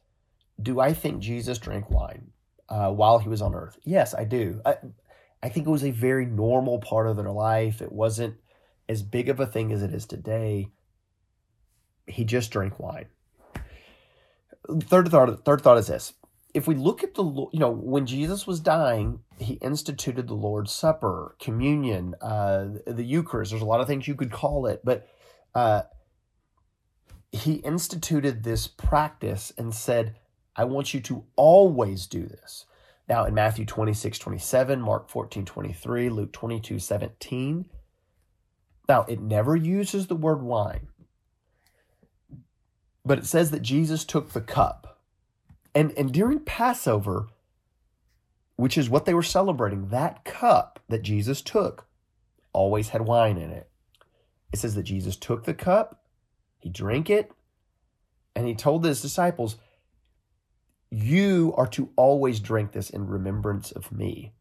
[0.61, 2.31] Do I think Jesus drank wine
[2.69, 3.77] uh, while he was on earth?
[3.83, 4.61] Yes, I do.
[4.65, 4.77] I,
[5.41, 7.81] I think it was a very normal part of their life.
[7.81, 8.35] It wasn't
[8.87, 10.69] as big of a thing as it is today.
[12.07, 13.07] He just drank wine.
[14.81, 15.45] Third thought.
[15.45, 16.13] Third thought is this:
[16.53, 20.71] If we look at the, you know, when Jesus was dying, he instituted the Lord's
[20.71, 23.51] Supper, communion, uh, the Eucharist.
[23.51, 25.07] There's a lot of things you could call it, but
[25.55, 25.83] uh,
[27.31, 30.15] he instituted this practice and said,
[30.55, 32.65] I want you to always do this.
[33.07, 37.65] Now, in Matthew 26, 27, Mark 14, 23, Luke 22, 17.
[38.87, 40.87] Now, it never uses the word wine,
[43.03, 44.99] but it says that Jesus took the cup.
[45.73, 47.27] And, and during Passover,
[48.55, 51.87] which is what they were celebrating, that cup that Jesus took
[52.53, 53.69] always had wine in it.
[54.53, 56.03] It says that Jesus took the cup,
[56.59, 57.31] he drank it,
[58.35, 59.57] and he told his disciples,
[60.89, 64.33] You are to always drink this in remembrance of me.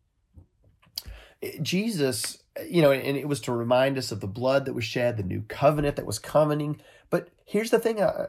[1.60, 5.16] Jesus, you know, and it was to remind us of the blood that was shed,
[5.16, 6.80] the new covenant that was coming.
[7.10, 8.28] But here's the thing uh,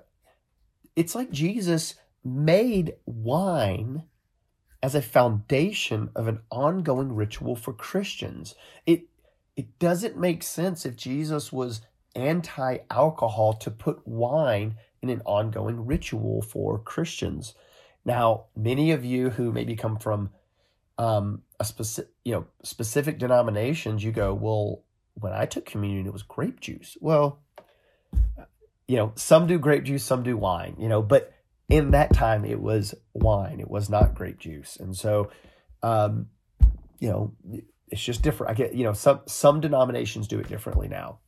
[0.96, 4.04] it's like Jesus made wine
[4.82, 8.56] as a foundation of an ongoing ritual for Christians.
[8.86, 9.06] It
[9.56, 11.82] it doesn't make sense if Jesus was
[12.16, 17.54] anti alcohol to put wine in an ongoing ritual for Christians.
[18.04, 20.30] Now, many of you who maybe come from
[20.98, 24.84] um, a specific, you know, specific denominations, you go, well,
[25.16, 26.98] when I took communion, it was grape juice.
[27.00, 27.40] Well,
[28.88, 31.34] you know, some do grape juice, some do wine, you know, but
[31.70, 34.78] in that time it was wine, it was not grape juice.
[34.78, 35.32] And so,
[35.82, 36.28] um,
[37.00, 37.34] you know,
[37.90, 38.52] it's just different.
[38.52, 41.20] I get, you know, some some denominations do it differently now.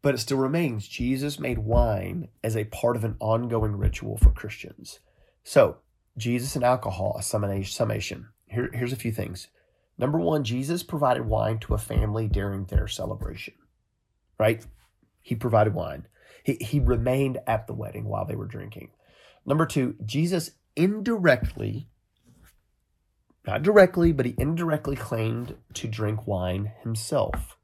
[0.00, 4.30] But it still remains Jesus made wine as a part of an ongoing ritual for
[4.30, 5.00] Christians.
[5.42, 5.78] So,
[6.16, 8.28] Jesus and alcohol, a summation.
[8.46, 9.48] Here, here's a few things.
[9.98, 13.54] Number one, Jesus provided wine to a family during their celebration,
[14.38, 14.64] right?
[15.20, 16.06] He provided wine.
[16.44, 18.90] He, he remained at the wedding while they were drinking.
[19.44, 21.88] Number two, Jesus indirectly
[23.46, 27.56] not directly, but he indirectly claimed to drink wine himself.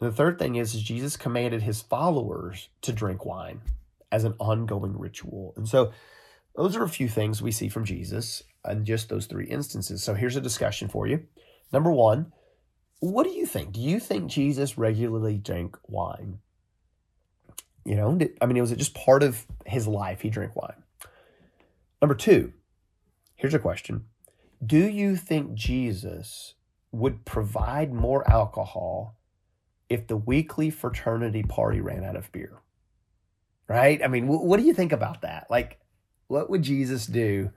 [0.00, 3.60] And the third thing is, is Jesus commanded his followers to drink wine
[4.10, 5.54] as an ongoing ritual.
[5.56, 5.92] And so
[6.54, 10.02] those are a few things we see from Jesus in just those three instances.
[10.02, 11.26] So here's a discussion for you.
[11.72, 12.32] Number one,
[13.00, 13.72] what do you think?
[13.72, 16.38] Do you think Jesus regularly drank wine?
[17.84, 20.82] You know, did, I mean, was it just part of his life he drank wine?
[22.00, 22.52] Number two,
[23.34, 24.04] here's a question
[24.64, 26.54] do you think Jesus
[26.92, 29.18] would provide more alcohol
[29.88, 32.60] if the weekly fraternity party ran out of beer?
[33.68, 34.02] Right?
[34.02, 35.46] I mean, what do you think about that?
[35.48, 35.80] Like,
[36.28, 37.50] what would Jesus do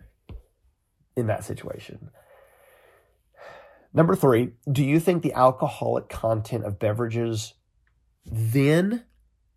[1.16, 2.10] in that situation?
[3.94, 7.54] Number three, do you think the alcoholic content of beverages
[8.26, 9.06] then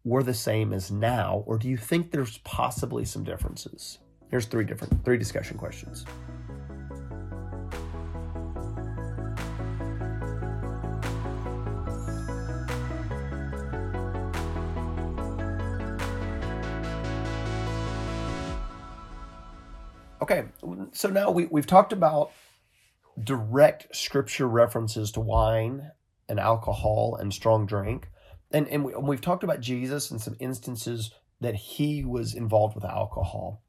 [0.04, 3.98] were the same as now, or do you think there's possibly some differences?
[4.30, 6.04] Here's three different, three discussion questions.
[20.30, 20.46] Okay,
[20.92, 22.32] so now we, we've talked about
[23.24, 25.90] direct scripture references to wine
[26.28, 28.10] and alcohol and strong drink.
[28.50, 32.84] And, and, we, we've talked about Jesus and some instances that he was involved with
[32.84, 33.62] alcohol.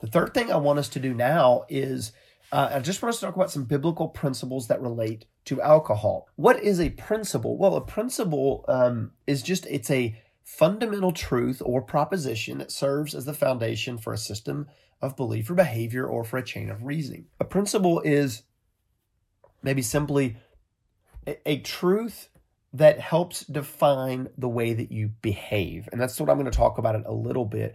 [0.00, 2.12] The third thing I want us to do now is
[2.52, 6.28] uh, I just want us to talk about some biblical principles that relate to alcohol.
[6.36, 7.56] What is a principle?
[7.56, 13.24] Well, a principle um, is just it's a fundamental truth or proposition that serves as
[13.24, 14.68] the foundation for a system
[15.00, 17.26] of belief or behavior or for a chain of reasoning.
[17.40, 18.42] A principle is
[19.62, 20.36] maybe simply
[21.26, 22.28] a, a truth
[22.74, 25.88] that helps define the way that you behave.
[25.90, 27.74] And that's what I'm going to talk about it a little bit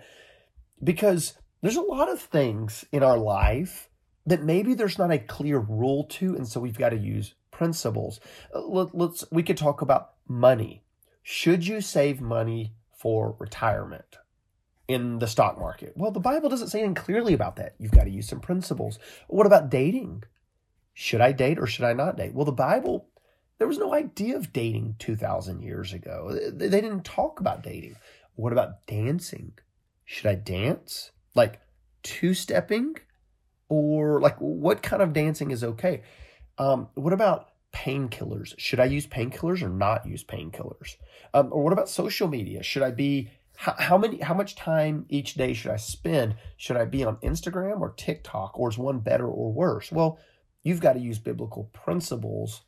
[0.83, 3.89] because there's a lot of things in our life
[4.25, 8.19] that maybe there's not a clear rule to and so we've got to use principles.
[8.53, 10.83] Uh, let, let's we could talk about money.
[11.31, 14.17] Should you save money for retirement?
[14.87, 15.93] in the stock market?
[15.95, 17.75] Well, the Bible doesn't say anything clearly about that.
[17.77, 18.97] You've got to use some principles.
[19.27, 20.23] What about dating?
[20.95, 22.33] Should I date or should I not date?
[22.33, 23.07] Well, the Bible,
[23.59, 26.35] there was no idea of dating 2,000 years ago.
[26.51, 27.97] They didn't talk about dating.
[28.33, 29.53] What about dancing?
[30.05, 31.11] Should I dance?
[31.35, 31.61] Like
[32.01, 32.95] two stepping?
[33.67, 36.01] Or like what kind of dancing is okay?
[36.57, 38.53] Um, what about painkillers?
[38.57, 40.95] Should I use painkillers or not use painkillers?
[41.33, 42.63] Um, or what about social media?
[42.63, 46.35] Should I be how, how many how much time each day should I spend?
[46.57, 49.91] Should I be on Instagram or TikTok or is one better or worse?
[49.91, 50.17] Well,
[50.63, 52.61] you've got to use biblical principles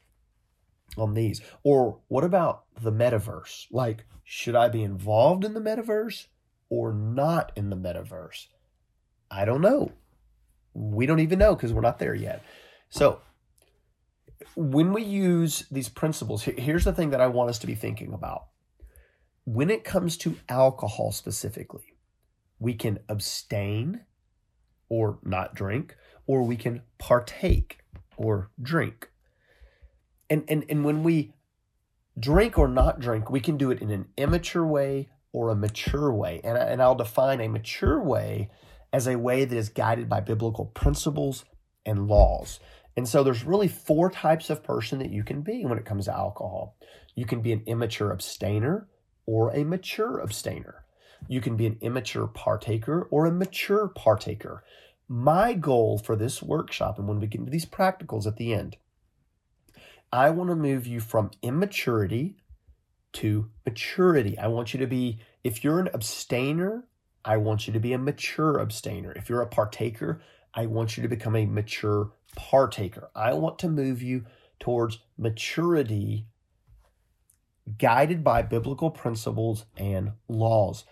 [0.98, 1.42] on these.
[1.64, 3.68] Or what about the metaverse?
[3.72, 6.28] Like, should I be involved in the metaverse
[6.70, 8.48] or not in the metaverse?
[9.30, 9.92] I don't know.
[10.74, 12.44] We don't even know because we're not there yet.
[12.90, 13.22] So,
[14.56, 18.13] when we use these principles, here's the thing that I want us to be thinking
[18.13, 18.45] about
[19.45, 21.95] when it comes to alcohol specifically,
[22.60, 24.01] we can abstain
[24.89, 25.95] or not drink,
[26.27, 27.80] or we can partake
[28.17, 29.10] or drink.
[30.30, 31.34] And, and, and when we
[32.19, 36.13] drink or not drink, we can do it in an immature way or a mature
[36.13, 36.41] way.
[36.43, 38.49] And, and I'll define a mature way
[38.93, 41.45] as a way that is guided by biblical principles
[41.86, 42.60] and laws.
[42.97, 46.06] And so there's really four types of person that you can be when it comes
[46.06, 46.75] to alcohol.
[47.15, 48.88] You can be an immature abstainer,
[49.25, 50.84] or a mature abstainer.
[51.27, 54.63] You can be an immature partaker or a mature partaker.
[55.08, 58.77] My goal for this workshop, and when we get into these practicals at the end,
[60.12, 62.36] I want to move you from immaturity
[63.13, 64.38] to maturity.
[64.38, 66.86] I want you to be, if you're an abstainer,
[67.23, 69.12] I want you to be a mature abstainer.
[69.13, 70.21] If you're a partaker,
[70.54, 73.10] I want you to become a mature partaker.
[73.16, 74.26] I want to move you
[74.60, 76.28] towards maturity
[77.78, 80.86] guided by biblical principles and laws.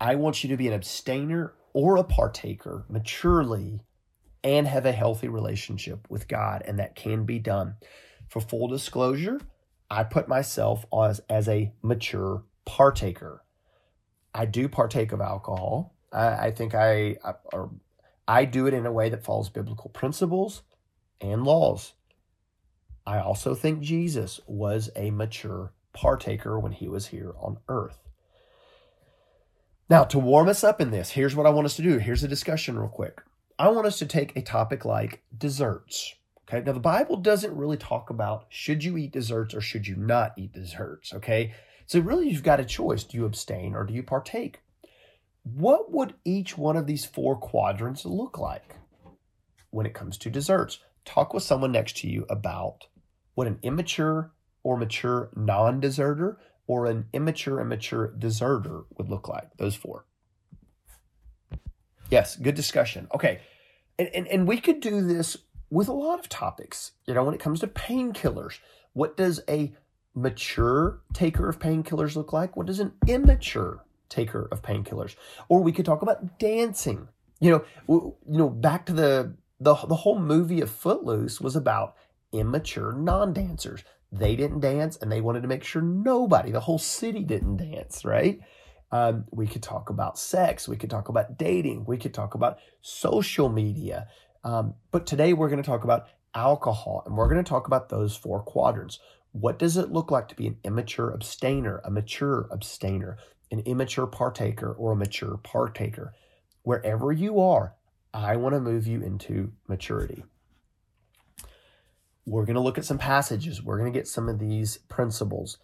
[0.00, 3.80] I want you to be an abstainer or a partaker maturely
[4.44, 7.76] and have a healthy relationship with God, and that can be done.
[8.28, 9.40] For full disclosure,
[9.90, 13.44] I put myself as, as a mature partaker.
[14.34, 15.94] I do partake of alcohol.
[16.12, 17.34] I, I think I, I,
[18.32, 20.62] I do it in a way that follows biblical principles
[21.20, 21.92] and laws.
[23.06, 27.98] I also think Jesus was a mature partaker when he was here on earth.
[29.90, 31.98] Now, to warm us up in this, here's what I want us to do.
[31.98, 33.20] Here's a discussion, real quick.
[33.58, 36.14] I want us to take a topic like desserts.
[36.48, 36.64] Okay.
[36.64, 40.32] Now, the Bible doesn't really talk about should you eat desserts or should you not
[40.38, 41.12] eat desserts.
[41.12, 41.52] Okay.
[41.84, 43.04] So, really, you've got a choice.
[43.04, 44.60] Do you abstain or do you partake?
[45.44, 48.76] What would each one of these four quadrants look like
[49.70, 50.78] when it comes to desserts?
[51.04, 52.86] Talk with someone next to you about
[53.34, 59.28] what an immature or mature non deserter or an immature and mature deserter would look
[59.28, 59.56] like.
[59.56, 60.06] Those four.
[62.10, 63.08] Yes, good discussion.
[63.14, 63.40] Okay.
[63.98, 65.36] And, and, and we could do this
[65.70, 66.92] with a lot of topics.
[67.06, 68.58] You know, when it comes to painkillers,
[68.92, 69.74] what does a
[70.14, 72.56] mature taker of painkillers look like?
[72.56, 75.16] What does an immature taker of painkillers?
[75.48, 77.08] Or we could talk about dancing.
[77.40, 81.96] You know, you know, back to the the the whole movie of Footloose was about
[82.32, 83.82] immature non-dancers.
[84.12, 88.04] They didn't dance, and they wanted to make sure nobody, the whole city, didn't dance.
[88.04, 88.40] Right?
[88.92, 90.68] Um, we could talk about sex.
[90.68, 91.86] We could talk about dating.
[91.86, 94.08] We could talk about social media.
[94.44, 97.88] Um, but today we're going to talk about alcohol, and we're going to talk about
[97.88, 98.98] those four quadrants.
[99.32, 103.16] What does it look like to be an immature abstainer, a mature abstainer,
[103.52, 106.14] an immature partaker, or a mature partaker?
[106.62, 107.74] Wherever you are,
[108.12, 110.24] I want to move you into maturity.
[112.26, 113.62] We're going to look at some passages.
[113.62, 115.58] We're going to get some of these principles.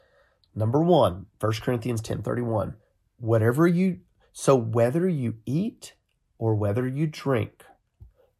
[0.55, 2.75] Number one, 1 Corinthians 10 31.
[3.19, 4.01] Whatever you,
[4.33, 5.95] so whether you eat
[6.39, 7.65] or whether you drink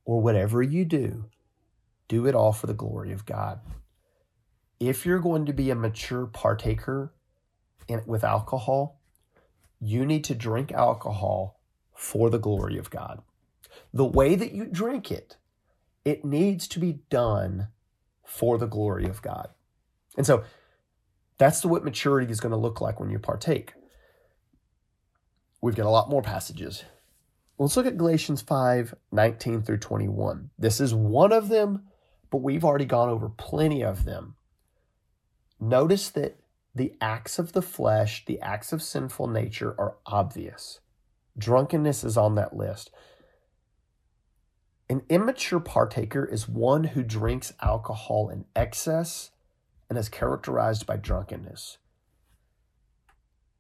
[0.05, 1.27] or whatever you do,
[2.09, 3.61] do it all for the glory of God.
[4.81, 7.13] If you're going to be a mature partaker
[7.89, 8.98] in, with alcohol,
[9.81, 11.61] you need to drink alcohol
[11.95, 13.23] for the glory of God.
[13.93, 15.37] The way that you drink it,
[16.05, 17.69] it needs to be done
[18.25, 19.49] for the glory of God.
[20.17, 20.45] And so
[21.39, 23.75] that's what maturity is going to look like when you partake.
[25.61, 26.85] we've got a lot more passages.
[27.59, 30.51] Let's look at Galatians 5 19 through 21.
[30.59, 31.85] This is one of them,
[32.31, 34.37] but we've already gone over plenty of them.
[35.61, 36.39] Notice that
[36.79, 40.81] the acts of the flesh, the acts of sinful nature are obvious.
[41.37, 42.91] Drunkenness is on that list.
[44.89, 49.33] An immature partaker is one who drinks alcohol in excess
[49.91, 51.79] and is characterized by drunkenness.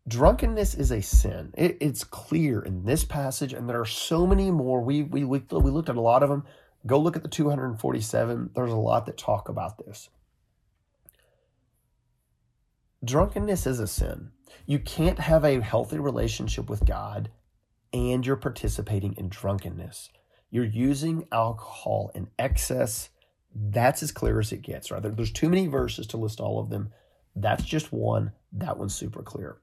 [0.06, 1.52] Drunkenness is a sin.
[1.58, 4.80] It, it's clear in this passage, and there are so many more.
[4.80, 6.44] We, we, we, we looked at a lot of them.
[6.86, 8.50] Go look at the 247.
[8.54, 10.08] There's a lot that talk about this.
[13.04, 14.30] Drunkenness is a sin.
[14.66, 17.30] You can't have a healthy relationship with God
[17.92, 20.10] and you're participating in drunkenness.
[20.50, 23.10] You're using alcohol in excess.
[23.54, 25.02] That's as clear as it gets, right?
[25.02, 26.92] There's too many verses to list all of them.
[27.34, 28.32] That's just one.
[28.52, 29.58] That one's super clear.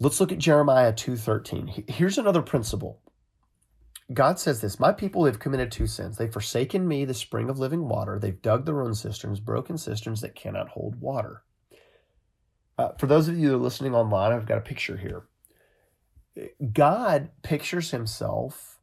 [0.00, 1.88] Let's look at Jeremiah 2:13.
[1.88, 3.00] Here's another principle.
[4.12, 6.18] God says this, my people have committed two sins.
[6.18, 8.18] They've forsaken me, the spring of living water.
[8.18, 11.42] They've dug their own cisterns, broken cisterns that cannot hold water.
[12.76, 15.22] Uh, for those of you that are listening online, I've got a picture here.
[16.72, 18.78] God pictures himself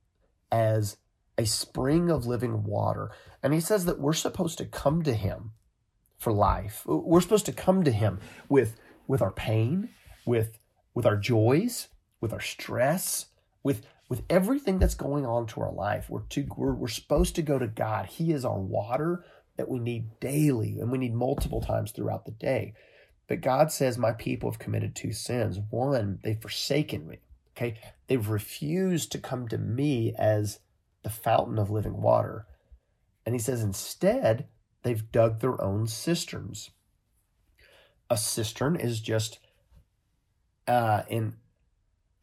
[0.52, 0.98] as
[1.38, 3.12] a spring of living water.
[3.44, 5.52] And he says that we're supposed to come to him
[6.18, 6.84] for life.
[6.86, 9.90] We're supposed to come to him with, with our pain,
[10.26, 10.60] with,
[10.94, 13.28] with our joys, with our stress,
[13.64, 16.10] with, with everything that's going on to our life.
[16.10, 18.08] We're, to, we're, we're supposed to go to God.
[18.08, 19.24] He is our water
[19.56, 22.74] that we need daily and we need multiple times throughout the day.
[23.30, 25.60] But God says, My people have committed two sins.
[25.70, 27.20] One, they've forsaken me.
[27.56, 27.80] Okay.
[28.08, 30.60] They've refused to come to me as
[31.04, 32.48] the fountain of living water.
[33.26, 34.50] And he says, instead,
[34.84, 36.72] they've dug their own cisterns.
[38.10, 39.40] A cistern is just
[40.68, 41.38] uh, an,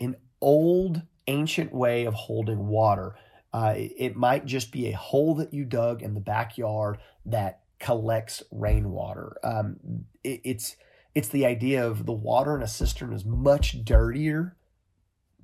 [0.01, 3.15] an old, ancient way of holding water.
[3.53, 8.43] Uh, it might just be a hole that you dug in the backyard that collects
[8.51, 9.37] rainwater.
[9.45, 9.77] Um,
[10.25, 10.77] it, it's
[11.15, 14.57] it's the idea of the water in a cistern is much dirtier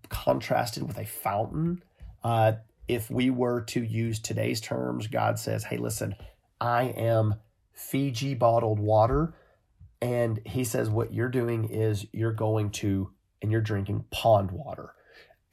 [0.09, 1.83] contrasted with a fountain.
[2.23, 2.53] Uh,
[2.87, 6.15] if we were to use today's terms, God says, hey, listen,
[6.61, 7.37] I am
[7.73, 9.35] Fiji bottled water.
[10.01, 13.11] And he says, what you're doing is you're going to,
[13.41, 14.95] and you're drinking pond water.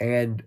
[0.01, 0.43] And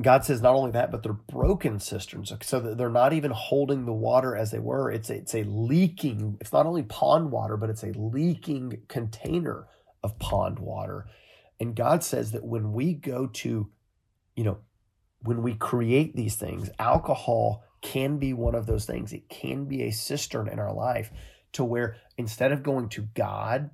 [0.00, 3.92] God says not only that, but they're broken cisterns, so they're not even holding the
[3.92, 4.90] water as they were.
[4.90, 6.38] It's a, it's a leaking.
[6.40, 9.68] It's not only pond water, but it's a leaking container
[10.02, 11.06] of pond water.
[11.60, 13.70] And God says that when we go to,
[14.34, 14.58] you know,
[15.20, 19.12] when we create these things, alcohol can be one of those things.
[19.12, 21.10] It can be a cistern in our life
[21.52, 23.70] to where instead of going to God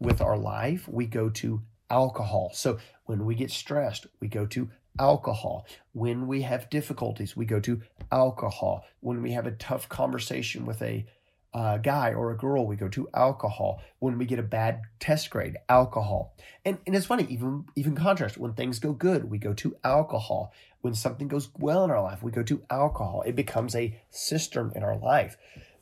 [0.00, 1.62] with our life, we go to
[1.92, 2.50] alcohol.
[2.54, 5.66] So when we get stressed, we go to alcohol.
[5.92, 8.84] When we have difficulties, we go to alcohol.
[9.00, 11.06] When we have a tough conversation with a
[11.54, 13.82] uh, guy or a girl, we go to alcohol.
[13.98, 16.34] When we get a bad test grade, alcohol.
[16.64, 18.38] And, and it's funny, even even contrast.
[18.38, 20.52] When things go good, we go to alcohol.
[20.80, 23.22] When something goes well in our life, we go to alcohol.
[23.26, 25.36] It becomes a cistern in our life.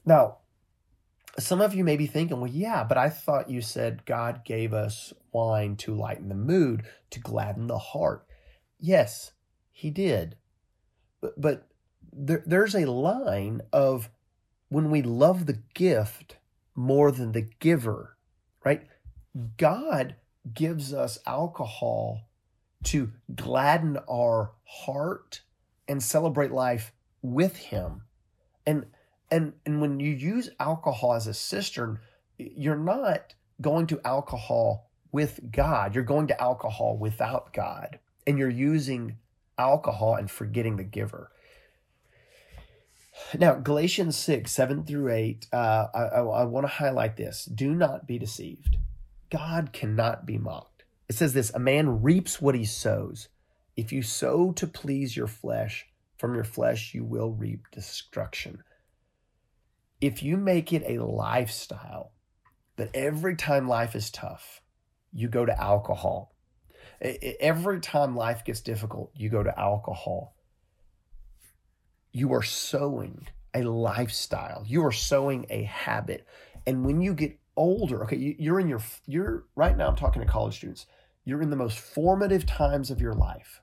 [0.05, 0.39] Now,
[1.39, 4.75] some of you may be thinking, well, yeah, but I thought you said God gave
[4.75, 8.27] us wine to lighten the mood, to gladden the heart.
[8.79, 9.33] Yes,
[9.71, 10.37] he did.
[11.21, 11.69] But, but
[12.13, 14.11] there, there's a line of
[14.69, 16.37] when we love the gift
[16.75, 18.17] more than the giver,
[18.65, 18.87] right?
[19.57, 20.17] God
[20.55, 22.29] gives us alcohol
[22.85, 25.43] to gladden our heart
[25.87, 28.03] and celebrate life with him.
[28.67, 28.87] And
[29.31, 31.99] and and when you use alcohol as a cistern,
[32.39, 35.95] you're not going to alcohol with God.
[35.95, 39.17] You're going to alcohol without God and you're using
[39.59, 41.31] alcohol and forgetting the giver.
[43.39, 47.45] Now, Galatians 6, 7 through 8, uh, I, I, I want to highlight this.
[47.45, 48.77] Do not be deceived.
[49.31, 50.85] God cannot be mocked.
[51.09, 53.29] It says this A man reaps what he sows.
[53.77, 55.87] If you sow to please your flesh,
[56.17, 58.63] from your flesh you will reap destruction.
[60.01, 62.13] If you make it a lifestyle
[62.77, 64.63] that every time life is tough,
[65.13, 66.33] you go to alcohol
[67.01, 70.35] Every time life gets difficult, you go to alcohol.
[72.13, 74.65] You are sowing a lifestyle.
[74.67, 76.27] You are sowing a habit.
[76.67, 80.29] And when you get older, okay, you're in your, you're right now, I'm talking to
[80.29, 80.87] college students.
[81.25, 83.63] You're in the most formative times of your life.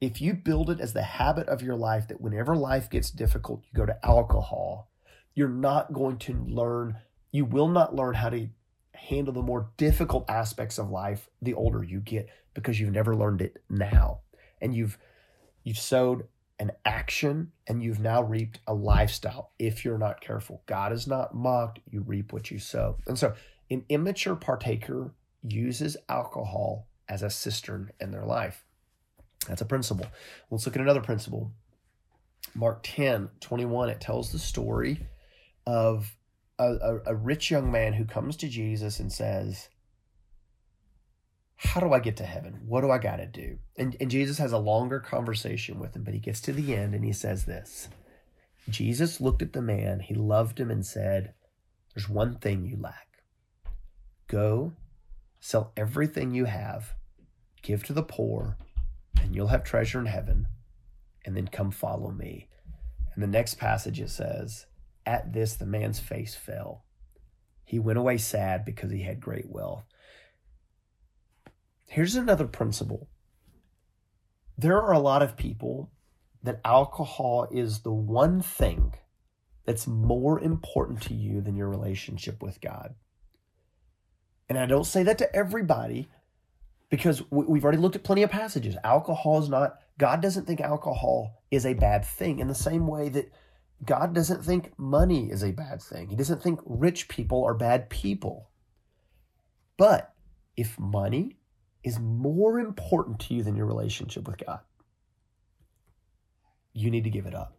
[0.00, 3.62] If you build it as the habit of your life that whenever life gets difficult,
[3.64, 4.90] you go to alcohol,
[5.34, 6.96] you're not going to learn,
[7.30, 8.48] you will not learn how to
[8.94, 13.42] handle the more difficult aspects of life the older you get because you've never learned
[13.42, 14.20] it now.
[14.60, 14.98] And you've
[15.62, 16.24] you've sowed
[16.58, 20.62] an action and you've now reaped a lifestyle if you're not careful.
[20.66, 22.96] God is not mocked, you reap what you sow.
[23.06, 23.34] And so
[23.70, 28.64] an immature partaker uses alcohol as a cistern in their life.
[29.48, 30.06] That's a principle.
[30.50, 31.52] Let's look at another principle.
[32.54, 35.06] Mark 10, 21, it tells the story
[35.66, 36.16] of
[36.58, 39.68] a, a, a rich young man who comes to Jesus and says,
[41.56, 42.60] how do I get to heaven?
[42.66, 43.58] What do I got to do?
[43.76, 46.94] And, and Jesus has a longer conversation with him, but he gets to the end
[46.94, 47.88] and he says this
[48.68, 51.34] Jesus looked at the man, he loved him, and said,
[51.94, 53.22] There's one thing you lack.
[54.26, 54.72] Go,
[55.40, 56.94] sell everything you have,
[57.62, 58.56] give to the poor,
[59.20, 60.48] and you'll have treasure in heaven,
[61.24, 62.48] and then come follow me.
[63.14, 64.66] And the next passage it says,
[65.06, 66.84] At this the man's face fell.
[67.64, 69.84] He went away sad because he had great wealth.
[71.86, 73.08] Here's another principle
[74.56, 75.90] there are a lot of people
[76.42, 78.94] that alcohol is the one thing
[79.64, 82.94] that's more important to you than your relationship with God.
[84.48, 86.08] And I don't say that to everybody
[86.90, 88.76] because we've already looked at plenty of passages.
[88.84, 93.08] Alcohol is not, God doesn't think alcohol is a bad thing in the same way
[93.08, 93.32] that
[93.84, 96.08] God doesn't think money is a bad thing.
[96.08, 98.50] He doesn't think rich people are bad people.
[99.76, 100.14] But
[100.56, 101.36] if money
[101.82, 104.60] is more important to you than your relationship with God,
[106.72, 107.56] you need to give it up.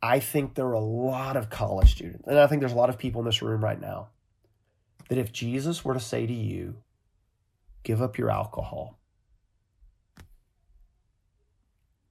[0.00, 2.88] I think there are a lot of college students, and I think there's a lot
[2.88, 4.10] of people in this room right now,
[5.08, 6.76] that if Jesus were to say to you,
[7.82, 8.98] give up your alcohol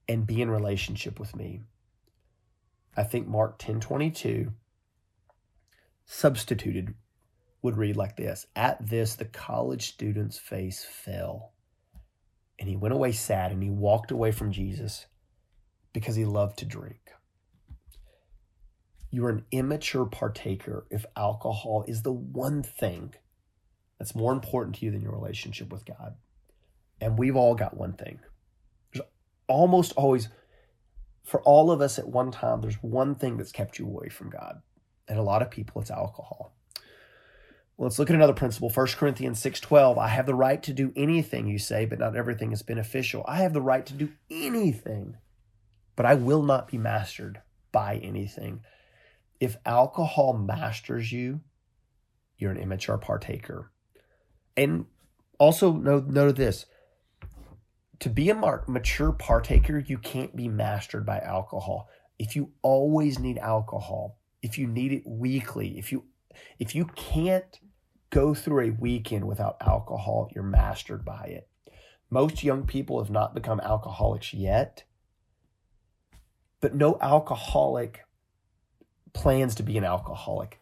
[0.10, 1.62] and be in relationship with me,
[2.98, 4.54] I think Mark 10:22
[6.06, 6.96] substituted
[7.62, 11.54] would read like this At this, the college student's face fell,
[12.60, 15.06] and he went away sad, and he walked away from Jesus
[15.94, 17.12] because he loved to drink.
[19.10, 23.14] You're an immature partaker if alcohol is the one thing
[23.98, 26.16] that's more important to you than your relationship with God.
[27.00, 28.20] And we've all got one thing.
[28.92, 29.06] There's
[29.48, 30.30] almost always,
[31.28, 34.30] for all of us at one time, there's one thing that's kept you away from
[34.30, 34.62] God.
[35.10, 36.56] And a lot of people, it's alcohol.
[37.78, 38.70] Let's look at another principle.
[38.70, 39.98] 1 Corinthians 6:12.
[39.98, 43.26] I have the right to do anything you say, but not everything is beneficial.
[43.28, 45.18] I have the right to do anything,
[45.98, 47.42] but I will not be mastered
[47.74, 48.62] by anything.
[49.42, 51.42] If alcohol masters you,
[52.38, 53.70] you're an immature partaker.
[54.56, 54.86] And
[55.40, 56.66] also note, note this.
[58.00, 61.90] To be a mature partaker, you can't be mastered by alcohol.
[62.20, 66.06] If you always need alcohol, if you need it weekly, if you
[66.60, 67.60] if you can't
[68.12, 71.50] go through a weekend without alcohol, you're mastered by it.
[72.10, 74.84] Most young people have not become alcoholics yet,
[76.62, 78.02] but no alcoholic
[79.14, 80.60] plans to be an alcoholic.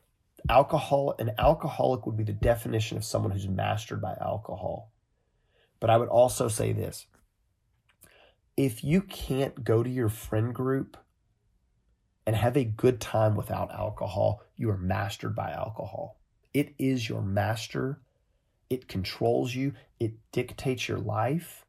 [0.49, 4.91] Alcohol, an alcoholic would be the definition of someone who's mastered by alcohol.
[5.79, 7.05] But I would also say this
[8.57, 10.97] if you can't go to your friend group
[12.25, 16.19] and have a good time without alcohol, you are mastered by alcohol.
[16.53, 17.99] It is your master.
[18.69, 19.73] It controls you.
[19.99, 21.65] It dictates your life.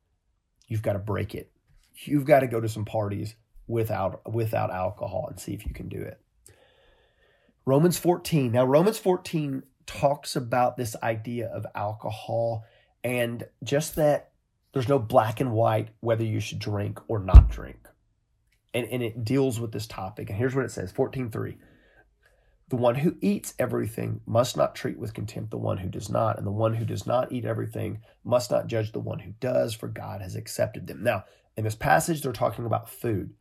[0.68, 1.50] You've got to break it.
[2.04, 3.34] You've got to go to some parties
[3.66, 6.20] without without alcohol and see if you can do it.
[7.64, 8.52] Romans 14.
[8.52, 12.64] Now Romans 14 talks about this idea of alcohol
[13.02, 14.30] and just that
[14.76, 17.88] there's no black and white whether you should drink or not drink.
[18.74, 20.28] And, and it deals with this topic.
[20.28, 21.56] And here's what it says 14.3.
[22.68, 26.36] The one who eats everything must not treat with contempt the one who does not,
[26.36, 29.72] and the one who does not eat everything must not judge the one who does,
[29.72, 31.02] for God has accepted them.
[31.02, 31.24] Now,
[31.56, 33.32] in this passage, they're talking about food.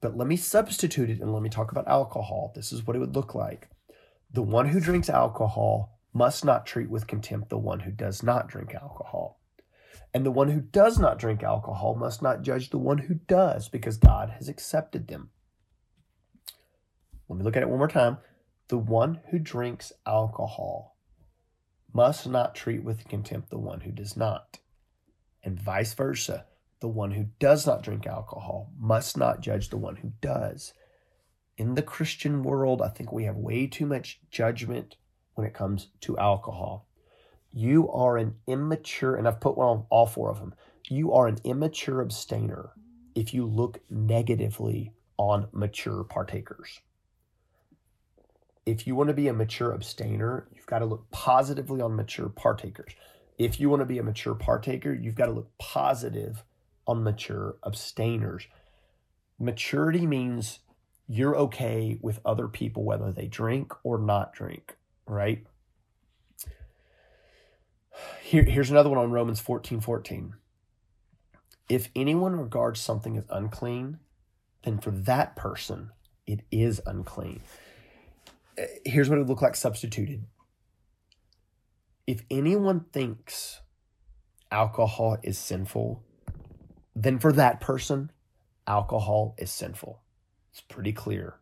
[0.00, 2.52] But let me substitute it and let me talk about alcohol.
[2.54, 3.68] This is what it would look like.
[4.32, 8.48] The one who drinks alcohol must not treat with contempt the one who does not
[8.48, 9.38] drink alcohol.
[10.14, 13.68] And the one who does not drink alcohol must not judge the one who does,
[13.68, 15.30] because God has accepted them.
[17.28, 18.18] Let me look at it one more time.
[18.68, 20.96] The one who drinks alcohol
[21.92, 24.58] must not treat with contempt the one who does not,
[25.42, 26.46] and vice versa.
[26.80, 30.74] The one who does not drink alcohol must not judge the one who does.
[31.56, 34.96] In the Christian world, I think we have way too much judgment
[35.34, 36.85] when it comes to alcohol.
[37.52, 40.54] You are an immature, and I've put one on all four of them.
[40.88, 42.70] You are an immature abstainer
[43.14, 46.80] if you look negatively on mature partakers.
[48.66, 52.28] if you want to be a mature abstainer, you've got to look positively on mature
[52.28, 52.92] partakers.
[53.38, 56.42] If you want to be a mature partaker, you've got to look positive
[56.86, 58.48] on mature abstainers.
[59.38, 60.60] Maturity means
[61.06, 64.76] you're okay with other people whether they drink or not drink,
[65.06, 65.46] right?
[68.22, 70.34] Here, here's another one on Romans 14 14.
[71.68, 73.98] If anyone regards something as unclean,
[74.62, 75.90] then for that person
[76.26, 77.40] it is unclean.
[78.58, 80.24] Uh, here's what it would look like substituted.
[82.06, 83.60] If anyone thinks
[84.50, 86.02] alcohol is sinful,
[86.94, 88.10] then for that person,
[88.66, 90.00] alcohol is sinful.
[90.52, 91.36] It's pretty clear.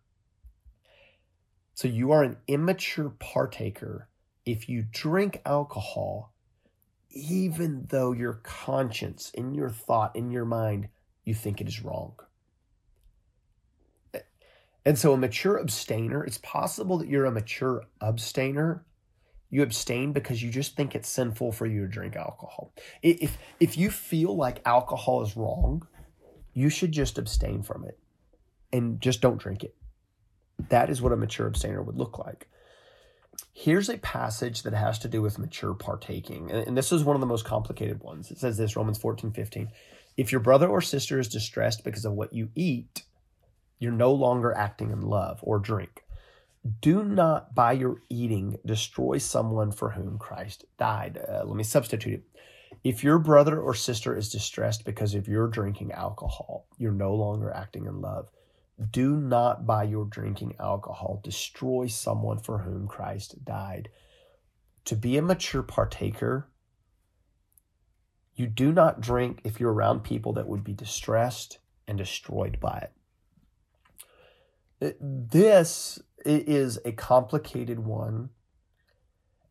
[1.75, 4.09] So you are an immature partaker
[4.45, 6.34] if you drink alcohol,
[7.15, 10.89] even though your conscience, in your thought, in your mind,
[11.25, 12.15] you think it is wrong.
[14.85, 18.85] And so, a mature abstainer, it's possible that you're a mature abstainer.
[19.49, 22.75] You abstain because you just think it's sinful for you to drink alcohol.
[23.03, 25.87] If, if you feel like alcohol is wrong,
[26.53, 27.99] you should just abstain from it
[28.73, 29.77] and just don't drink it.
[30.71, 32.49] That is what a mature abstainer would look like.
[33.57, 36.51] Here's a passage that has to do with mature partaking.
[36.51, 38.33] And this is one of the most complicated ones.
[38.33, 39.69] It says this Romans 14, 15.
[40.17, 43.05] If your brother or sister is distressed because of what you eat,
[43.79, 46.03] you're no longer acting in love or drink.
[46.81, 51.19] Do not, by your eating, destroy someone for whom Christ died.
[51.19, 52.25] Uh, let me substitute it.
[52.83, 57.53] If your brother or sister is distressed because of your drinking alcohol, you're no longer
[57.53, 58.31] acting in love.
[58.91, 63.89] Do not, by your drinking alcohol, destroy someone for whom Christ died.
[64.87, 66.49] To be a mature partaker,
[68.35, 72.89] you do not drink if you're around people that would be distressed and destroyed by
[74.81, 74.97] it.
[75.01, 78.31] This is a complicated one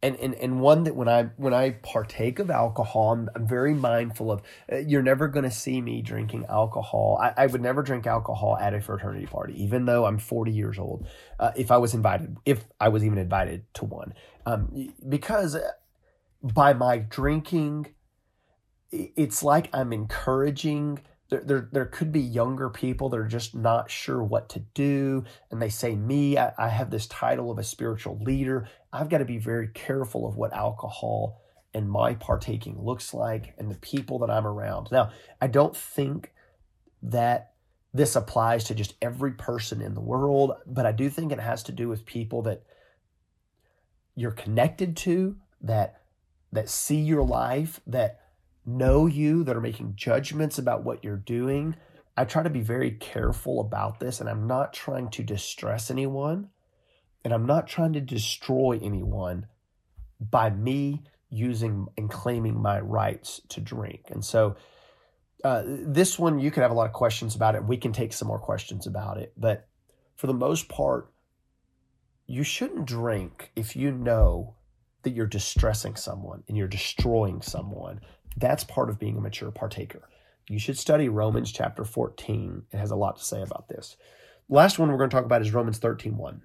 [0.04, 3.74] and, and and one that when I when I partake of alcohol, I'm, I'm very
[3.74, 4.42] mindful of.
[4.72, 7.18] Uh, you're never going to see me drinking alcohol.
[7.22, 10.78] I, I, would never drink alcohol at a fraternity party, even though I'm 40 years
[10.78, 11.08] old.
[11.40, 14.14] Uh, if I was invited, if I was even invited to one,
[14.46, 15.56] um, because
[16.44, 17.88] by my drinking,
[18.92, 21.00] it's like I'm encouraging
[21.34, 25.24] there, there, there could be younger people that are just not sure what to do.
[25.50, 28.68] And they say, Me, I, I have this title of a spiritual leader.
[28.92, 31.42] I've got to be very careful of what alcohol
[31.74, 34.90] and my partaking looks like and the people that I'm around.
[34.92, 35.12] Now,
[35.42, 36.32] I don't think
[37.02, 37.54] that
[37.96, 41.64] this applies to just every person in the world, but I do think it has
[41.64, 42.62] to do with people that
[44.16, 46.02] you're connected to, that
[46.52, 48.20] that see your life, that
[48.66, 51.76] know you, that are making judgments about what you're doing.
[52.16, 56.50] I try to be very careful about this, and I'm not trying to distress anyone,
[57.24, 59.48] and I'm not trying to destroy anyone
[60.20, 64.06] by me using and claiming my rights to drink.
[64.10, 64.56] And so,
[65.44, 67.66] uh, this one, you could have a lot of questions about it.
[67.66, 69.34] We can take some more questions about it.
[69.36, 69.68] But
[70.16, 71.12] for the most part,
[72.26, 74.56] you shouldn't drink if you know
[75.02, 78.00] that you're distressing someone and you're destroying someone
[78.38, 80.10] that's part of being a mature partaker.
[80.48, 82.64] You should study Romans chapter 14.
[82.72, 83.96] It has a lot to say about this.
[84.50, 86.42] Last one we're going to talk about is Romans 13 1.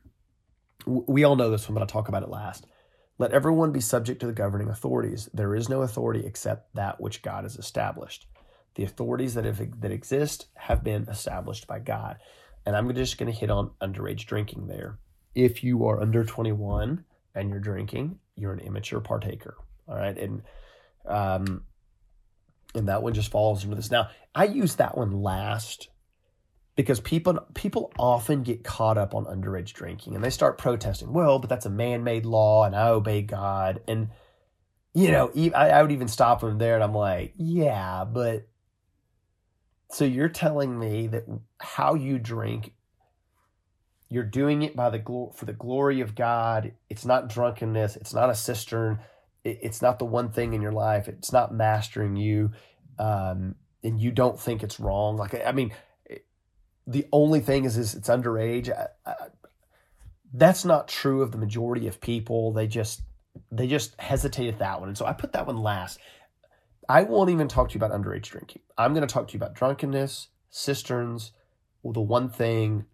[0.87, 2.67] We all know this one, but I'll talk about it last.
[3.19, 5.29] Let everyone be subject to the governing authorities.
[5.35, 8.27] There is no authority except that which God has established.
[8.77, 12.19] The authorities that have, that exist have been established by God.
[12.65, 14.99] And I'm just going to hit on underage drinking there.
[15.35, 19.57] If you are under 21 and you're drinking, you're an immature partaker.
[19.89, 20.17] All right.
[20.17, 20.43] And
[21.07, 21.65] um,
[22.75, 23.91] and that one just falls into this.
[23.91, 25.89] Now, I use that one last
[26.77, 31.13] because people people often get caught up on underage drinking and they start protesting.
[31.13, 33.81] Well, but that's a man-made law, and I obey God.
[33.89, 34.11] And
[34.95, 38.49] you know, I, I would even stop them there, and I'm like, yeah, but
[39.91, 41.25] so you're telling me that
[41.61, 42.73] how you drink
[44.11, 46.73] you're doing it by the glo- for the glory of God.
[46.89, 47.97] It's not drunkenness.
[47.97, 49.01] It's not a cistern
[49.49, 51.09] it, it's not the one thing in your life.
[51.09, 52.53] It's not mastering you,
[52.99, 55.17] um, and you don't think it's wrong.
[55.17, 55.73] Like I mean,
[56.87, 58.71] the only thing is, is it's underage.
[58.71, 59.15] I, I,
[60.33, 62.53] that's not true of the majority of people.
[62.53, 63.03] They just
[63.53, 65.99] they just hesitate at that one, and so I put that one last.
[66.89, 68.63] I won't even talk to you about underage drinking.
[68.79, 71.33] I'm going to talk to you about drunkenness, cisterns,
[71.85, 72.87] the one thing,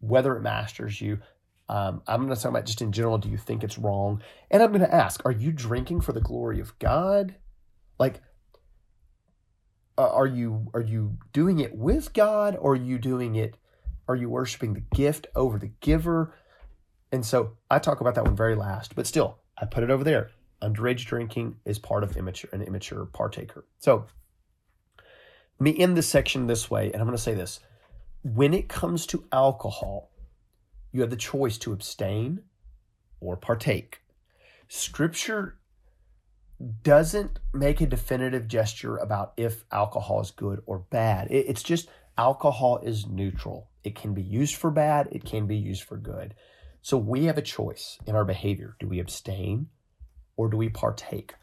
[0.00, 1.20] whether it masters you.
[1.68, 3.18] Um, I'm going to talk about just in general.
[3.18, 4.22] Do you think it's wrong?
[4.50, 7.34] And I'm going to ask: Are you drinking for the glory of God?
[7.98, 8.20] Like,
[9.98, 13.56] are you are you doing it with God, or are you doing it?
[14.08, 16.34] Are you worshiping the gift over the giver?
[17.10, 20.04] And so I talk about that one very last, but still, I put it over
[20.04, 20.30] there.
[20.62, 23.64] Underage drinking is part of immature an immature partaker.
[23.78, 24.06] So
[25.58, 27.60] let me end this section this way, and I'm going to say this.
[28.22, 30.10] When it comes to alcohol,
[30.92, 32.42] you have the choice to abstain
[33.20, 34.00] or partake.
[34.68, 35.58] Scripture
[36.82, 41.28] doesn't make a definitive gesture about if alcohol is good or bad.
[41.30, 43.70] It's just alcohol is neutral.
[43.84, 46.34] It can be used for bad, it can be used for good.
[46.82, 48.76] So we have a choice in our behavior.
[48.78, 49.68] Do we abstain
[50.36, 51.34] or do we partake?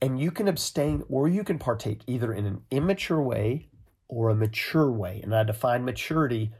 [0.00, 3.68] And you can abstain or you can partake either in an immature way
[4.08, 5.20] or a mature way.
[5.22, 6.52] And I define maturity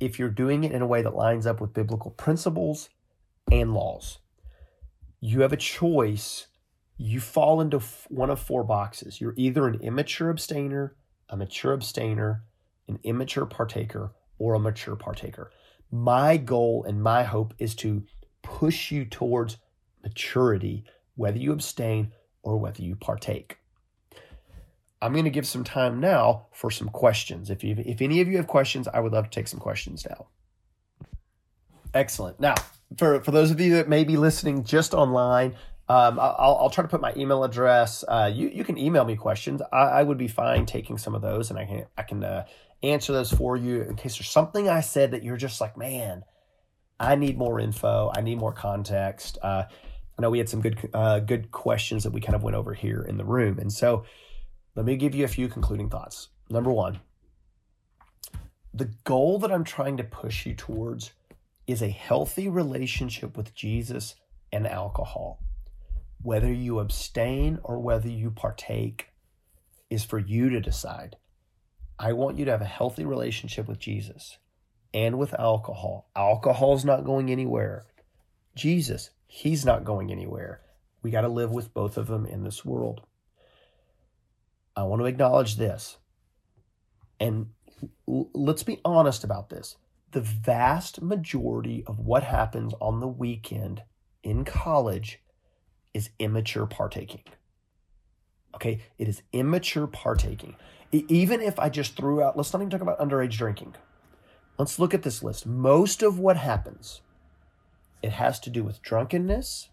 [0.00, 2.88] if you're doing it in a way that lines up with biblical principles
[3.50, 4.18] and laws.
[5.20, 6.46] You have a choice.
[6.96, 9.20] You fall into one of four boxes.
[9.20, 10.96] You're either an immature abstainer,
[11.28, 12.44] a mature abstainer,
[12.88, 15.50] an immature partaker, or a mature partaker.
[15.90, 18.04] My goal and my hope is to
[18.42, 19.58] push you towards
[20.02, 20.84] maturity,
[21.16, 23.57] whether you abstain or whether you partake.
[25.00, 27.50] I'm going to give some time now for some questions.
[27.50, 30.06] If you, if any of you have questions, I would love to take some questions
[30.08, 30.26] now.
[31.94, 32.40] Excellent.
[32.40, 32.54] Now,
[32.96, 35.54] for for those of you that may be listening just online,
[35.88, 38.04] um, I'll, I'll try to put my email address.
[38.06, 39.62] Uh, you you can email me questions.
[39.72, 42.44] I, I would be fine taking some of those, and I can I can uh,
[42.82, 46.24] answer those for you in case there's something I said that you're just like, man,
[47.00, 48.12] I need more info.
[48.14, 49.38] I need more context.
[49.42, 49.64] Uh,
[50.18, 52.74] I know we had some good uh, good questions that we kind of went over
[52.74, 54.04] here in the room, and so
[54.78, 56.28] let me give you a few concluding thoughts.
[56.48, 57.00] Number one,
[58.72, 61.10] the goal that I'm trying to push you towards
[61.66, 64.14] is a healthy relationship with Jesus
[64.52, 65.42] and alcohol.
[66.22, 69.08] Whether you abstain or whether you partake
[69.90, 71.16] is for you to decide.
[71.98, 74.38] I want you to have a healthy relationship with Jesus
[74.94, 76.08] and with alcohol.
[76.14, 77.84] Alcohol's not going anywhere.
[78.54, 80.60] Jesus, he's not going anywhere.
[81.02, 83.00] We got to live with both of them in this world.
[84.78, 85.98] I want to acknowledge this.
[87.20, 87.48] And
[88.06, 89.76] let's be honest about this.
[90.12, 93.82] The vast majority of what happens on the weekend
[94.22, 95.20] in college
[95.92, 97.24] is immature partaking.
[98.54, 100.56] Okay, it is immature partaking
[100.90, 103.74] even if I just threw out, let's not even talk about underage drinking.
[104.58, 105.46] Let's look at this list.
[105.46, 107.02] Most of what happens,
[108.02, 109.68] it has to do with drunkenness.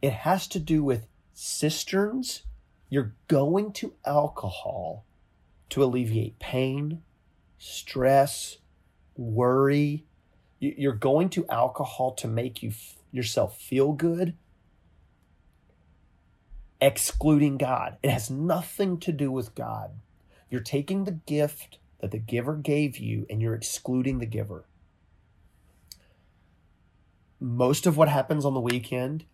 [0.00, 2.42] It has to do with cisterns.
[2.92, 5.06] You're going to alcohol
[5.70, 7.00] to alleviate pain,
[7.56, 8.58] stress,
[9.16, 10.04] worry.
[10.60, 12.74] You're going to alcohol to make you
[13.10, 14.36] yourself feel good
[16.82, 17.96] excluding God.
[18.02, 19.92] It has nothing to do with God.
[20.50, 24.66] You're taking the gift that the giver gave you and you're excluding the giver.
[27.40, 29.24] Most of what happens on the weekend,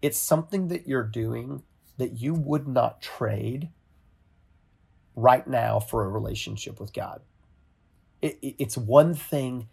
[0.00, 1.62] it's something that you're doing
[1.98, 3.68] that you would not trade
[5.14, 7.20] right now for a relationship with God.
[8.20, 9.68] It, it, it's one thing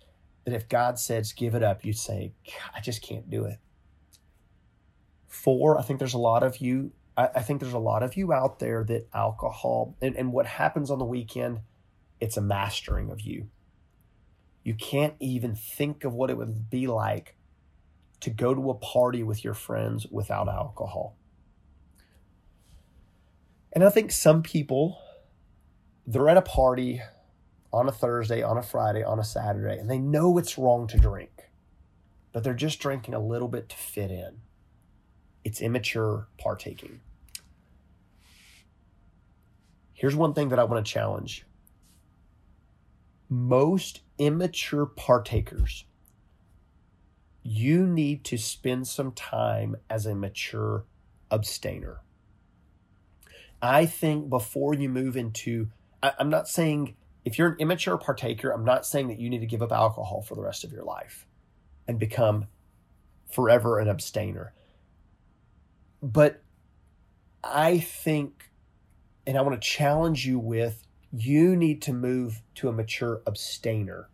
[0.45, 2.33] that if God says give it up, you say,
[2.75, 3.59] I just can't do it.
[5.27, 6.91] Four, I think there's a lot of you.
[7.15, 10.45] I, I think there's a lot of you out there that alcohol and, and what
[10.45, 11.59] happens on the weekend,
[12.19, 13.49] it's a mastering of you.
[14.63, 17.35] You can't even think of what it would be like
[18.19, 21.15] to go to a party with your friends without alcohol.
[23.73, 24.99] And I think some people,
[26.07, 27.01] they're at a party
[27.71, 30.97] on a Thursday, on a Friday, on a Saturday, and they know it's wrong to
[30.97, 31.49] drink,
[32.33, 34.41] but they're just drinking a little bit to fit in
[35.43, 36.99] it's immature partaking.
[39.93, 41.45] Here's one thing that I want to challenge
[43.31, 45.85] most immature partakers,
[47.43, 50.85] you need to spend some time as a mature
[51.31, 52.01] abstainer.
[53.61, 55.69] I think before you move into,
[56.01, 56.95] I, am not saying
[57.25, 60.21] if you're an immature partaker, I'm not saying that you need to give up alcohol
[60.21, 61.25] for the rest of your life
[61.87, 62.47] and become
[63.29, 64.53] forever an abstainer.
[66.01, 66.41] But
[67.43, 68.51] I think,
[69.27, 74.09] and I want to challenge you with, you need to move to a mature abstainer.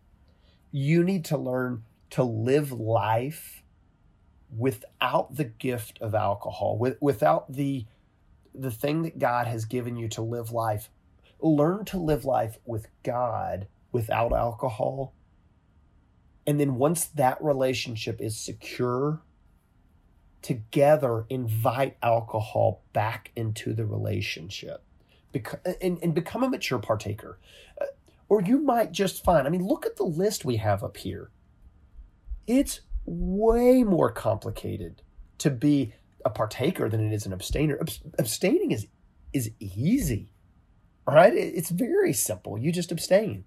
[0.72, 3.62] You need to learn to live life
[4.56, 7.86] without the gift of alcohol, with, without the
[8.58, 10.90] the thing that God has given you to live life.
[11.40, 15.14] Learn to live life with God without alcohol.
[16.46, 19.22] And then once that relationship is secure
[20.42, 24.82] together invite alcohol back into the relationship
[25.82, 27.38] and, and become a mature partaker.
[27.80, 27.86] Uh,
[28.28, 31.30] Or you might just find, I mean, look at the list we have up here.
[32.46, 35.02] It's way more complicated
[35.38, 35.94] to be
[36.26, 37.78] a partaker than it is an abstainer.
[38.18, 38.88] Abstaining is
[39.32, 40.28] is easy.
[41.06, 41.32] right?
[41.32, 42.58] It's very simple.
[42.58, 43.44] You just abstain.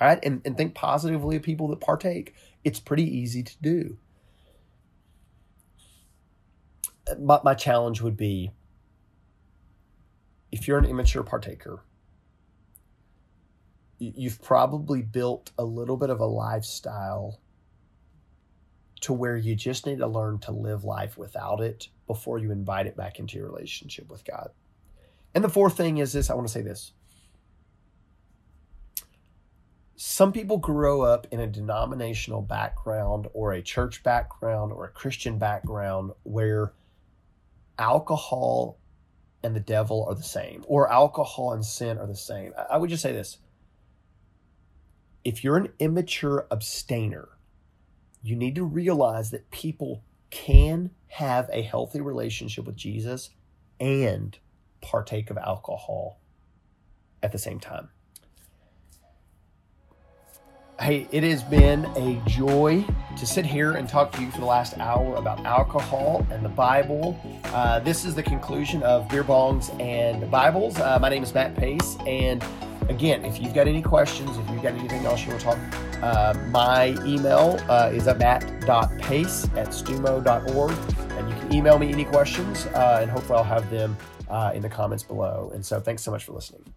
[0.00, 0.18] Right?
[0.22, 2.34] And, and think positively of people that partake.
[2.64, 3.98] It's pretty easy to do.
[7.18, 8.50] My, my challenge would be
[10.50, 11.84] if you're an immature partaker,
[13.98, 17.40] you've probably built a little bit of a lifestyle
[19.00, 22.86] to where you just need to learn to live life without it before you invite
[22.86, 24.50] it back into your relationship with God.
[25.34, 26.92] And the fourth thing is this I want to say this.
[29.96, 35.38] Some people grow up in a denominational background or a church background or a Christian
[35.38, 36.72] background where
[37.78, 38.78] alcohol
[39.42, 42.52] and the devil are the same, or alcohol and sin are the same.
[42.70, 43.38] I would just say this
[45.24, 47.28] if you're an immature abstainer,
[48.22, 53.30] you need to realize that people can have a healthy relationship with Jesus
[53.80, 54.38] and
[54.80, 56.18] partake of alcohol
[57.22, 57.88] at the same time.
[60.80, 62.84] Hey, it has been a joy
[63.16, 66.48] to sit here and talk to you for the last hour about alcohol and the
[66.48, 67.20] Bible.
[67.46, 70.78] Uh, this is the conclusion of Beer Bongs and Bibles.
[70.78, 72.44] Uh, my name is Matt Pace, and
[72.88, 75.58] again, if you've got any questions, if you've got anything else you want to talk,
[76.02, 80.72] uh, my email uh, is at matt.pace at stumo.org,
[81.18, 83.96] and you can email me any questions, uh, and hopefully I'll have them
[84.28, 85.50] uh, in the comments below.
[85.54, 86.74] And so, thanks so much for listening.